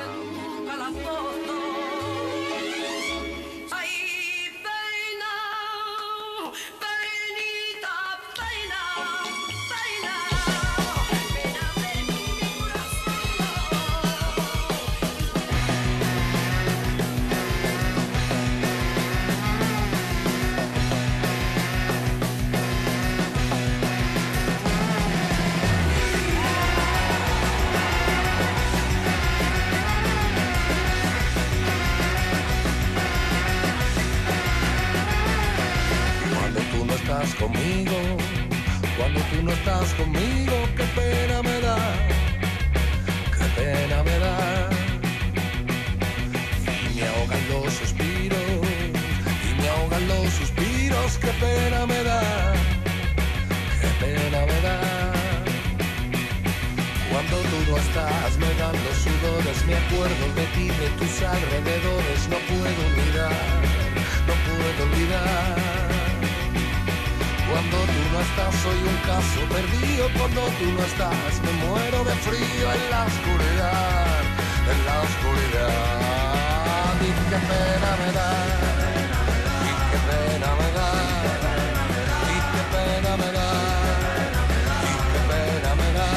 Cuando 38.97 39.19
tú 39.31 39.43
no 39.43 39.51
estás 39.51 39.93
conmigo, 39.93 40.53
qué 40.75 40.83
pena 40.95 41.41
me 41.41 41.59
da, 41.61 41.77
qué 43.37 43.45
pena 43.61 44.03
me 44.03 44.19
da. 44.19 44.69
Y 46.89 46.99
me 46.99 47.07
ahogan 47.07 47.43
los 47.49 47.73
suspiros, 47.73 48.39
y 49.47 49.61
me 49.61 49.69
ahogan 49.69 50.07
los 50.07 50.33
suspiros, 50.33 51.17
qué 51.17 51.31
pena 51.39 51.85
me 51.85 52.03
da, 52.03 52.53
qué 53.81 53.89
pena 54.05 54.39
me 54.45 54.61
da. 54.61 54.79
Cuando 57.09 57.37
tú 57.37 57.71
no 57.71 57.77
estás, 57.77 58.37
me 58.37 58.53
dan 58.61 58.75
los 58.85 58.97
sudores, 59.05 59.65
me 59.65 59.75
acuerdo 59.75 60.25
de 60.35 60.45
ti, 60.55 60.67
de 60.67 60.89
tus 60.99 61.21
alrededores, 61.23 62.19
no 62.29 62.37
puedo 62.49 62.79
olvidar, 62.89 63.61
no 64.27 64.33
puedo 64.45 64.83
olvidar. 64.91 65.92
Cuando 67.53 67.77
tú 67.77 68.01
no 68.11 68.19
estás 68.19 68.51
soy 68.63 68.80
un 68.81 68.97
caso 69.05 69.39
perdido, 69.53 70.09
cuando 70.17 70.41
tú 70.57 70.65
no 70.75 70.84
estás 70.84 71.34
me 71.45 71.51
muero 71.67 72.03
de 72.03 72.15
frío 72.25 72.65
en 72.73 72.89
la 72.89 73.05
oscuridad, 73.05 74.23
en 74.73 74.80
la 74.88 74.95
oscuridad. 75.05 75.69
Y 76.99 77.11
qué 77.30 77.39
pena 77.51 77.89
me 78.01 78.09
da, 78.17 78.30
y 79.69 79.71
qué 79.89 79.99
pena 80.09 80.49
me 80.59 80.69
da, 80.77 80.89
y 82.34 82.38
qué 82.53 82.63
pena 82.73 83.11
me 83.21 83.30
da, 83.38 83.49
y 84.89 84.93
qué 85.11 85.21
pena 85.30 85.71
me 85.81 85.89
da. 85.99 86.09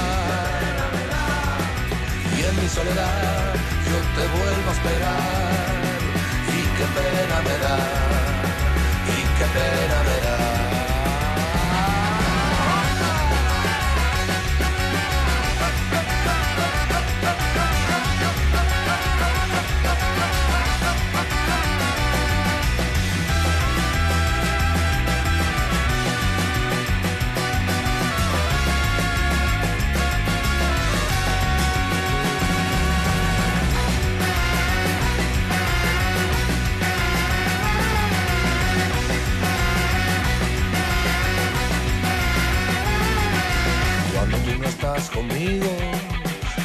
Y 2.34 2.38
en 2.48 2.54
mi 2.62 2.68
soledad 2.76 3.52
yo 3.84 3.98
te 4.16 4.24
vuelvo 4.38 4.68
a 4.70 4.72
esperar, 4.72 5.84
y 6.48 6.60
qué 6.76 6.86
pena 6.96 7.36
me 7.46 7.56
da, 7.64 7.76
y 9.12 9.18
qué 9.36 9.46
pena 9.52 9.98
me 10.08 10.16
da. 10.24 10.45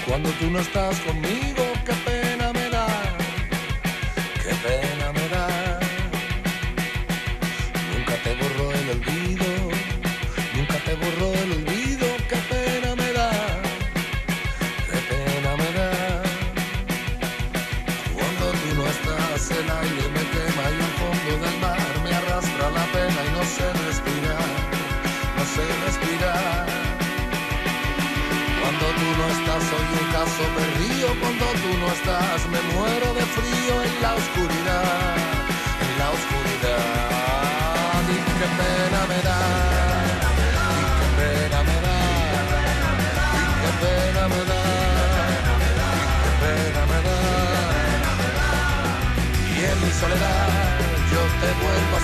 Cuando 0.08 0.30
tú 0.40 0.50
no 0.52 0.60
estás 0.60 1.00
conmigo, 1.00 1.64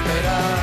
esperar, 0.07 0.56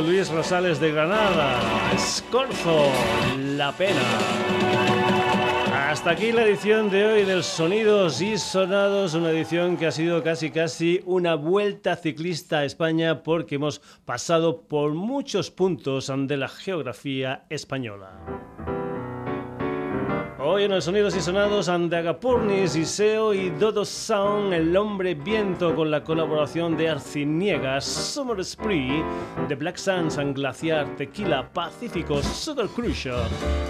Luis 0.00 0.30
Rosales 0.30 0.80
de 0.80 0.90
Granada. 0.90 1.60
Escorzo, 1.94 2.90
la 3.56 3.72
pena. 3.72 4.00
Hasta 5.90 6.12
aquí 6.12 6.32
la 6.32 6.44
edición 6.44 6.88
de 6.88 7.04
hoy 7.04 7.24
del 7.24 7.42
Sonidos 7.42 8.22
y 8.22 8.38
Sonados, 8.38 9.12
una 9.14 9.30
edición 9.30 9.76
que 9.76 9.86
ha 9.86 9.92
sido 9.92 10.22
casi 10.22 10.50
casi 10.50 11.02
una 11.04 11.34
vuelta 11.34 11.96
ciclista 11.96 12.60
a 12.60 12.64
España 12.64 13.22
porque 13.22 13.56
hemos 13.56 13.80
pasado 14.06 14.62
por 14.62 14.94
muchos 14.94 15.50
puntos 15.50 16.10
de 16.16 16.36
la 16.38 16.48
geografía 16.48 17.44
española. 17.50 18.81
Hoy 20.44 20.64
en 20.64 20.72
los 20.72 20.86
sonidos 20.86 21.14
y 21.14 21.20
sonados 21.20 21.68
Andagapurnis, 21.68 22.74
Iseo 22.74 23.32
y 23.32 23.50
Dodo 23.50 23.84
Sound, 23.84 24.52
El 24.52 24.76
Hombre 24.76 25.14
Viento 25.14 25.76
con 25.76 25.92
la 25.92 26.02
colaboración 26.02 26.76
de 26.76 26.88
Arciniegas, 26.88 27.84
Summer 27.84 28.44
Spree, 28.44 29.04
The 29.46 29.54
Black 29.54 29.76
Sands, 29.76 30.18
Glaciar, 30.34 30.96
Tequila, 30.96 31.48
Pacífico, 31.52 32.20
Sugar 32.24 32.66
Cruiser, 32.66 33.22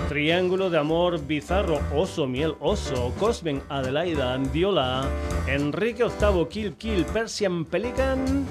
Triángulo 0.09 0.71
de 0.71 0.79
Amor, 0.79 1.21
Bizarro, 1.27 1.79
Oso, 1.95 2.27
Miel, 2.27 2.55
Oso, 2.59 3.13
Cosmen, 3.21 3.63
Adelaida, 3.69 4.33
Andiola, 4.33 5.05
Enrique 5.47 6.05
VIII, 6.05 6.47
Kill 6.49 6.73
Kill, 6.77 7.05
Persian 7.05 7.67
Pelican 7.67 8.47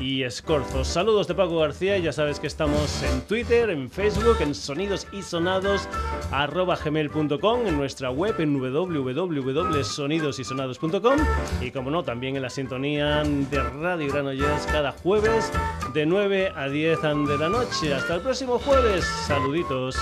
y 0.00 0.22
Escorzo. 0.22 0.84
Saludos 0.84 1.28
de 1.28 1.34
Paco 1.34 1.58
García, 1.58 1.98
ya 1.98 2.12
sabes 2.12 2.38
que 2.40 2.46
estamos 2.46 3.02
en 3.02 3.20
Twitter, 3.22 3.70
en 3.70 3.90
Facebook, 3.90 4.36
en 4.40 4.54
sonidos 4.54 5.08
y 5.12 5.22
sonados 5.22 5.88
gmail.com, 6.30 7.66
en 7.66 7.76
nuestra 7.76 8.10
web 8.10 8.34
en 8.38 8.58
www.sonidosysonados.com 8.58 11.18
y 11.60 11.70
como 11.70 11.90
no, 11.90 12.02
también 12.02 12.36
en 12.36 12.42
la 12.42 12.50
sintonía 12.50 13.22
de 13.24 13.62
Radio 13.62 14.12
Granollers 14.12 14.66
cada 14.66 14.92
jueves 14.92 15.50
de 15.94 16.04
9 16.06 16.52
a 16.54 16.68
10 16.68 17.02
de 17.02 17.38
la 17.38 17.48
noche. 17.48 17.94
Hasta 17.94 18.16
el 18.16 18.20
próximo 18.20 18.58
jueves. 18.58 19.06
Saluditos. 19.26 19.96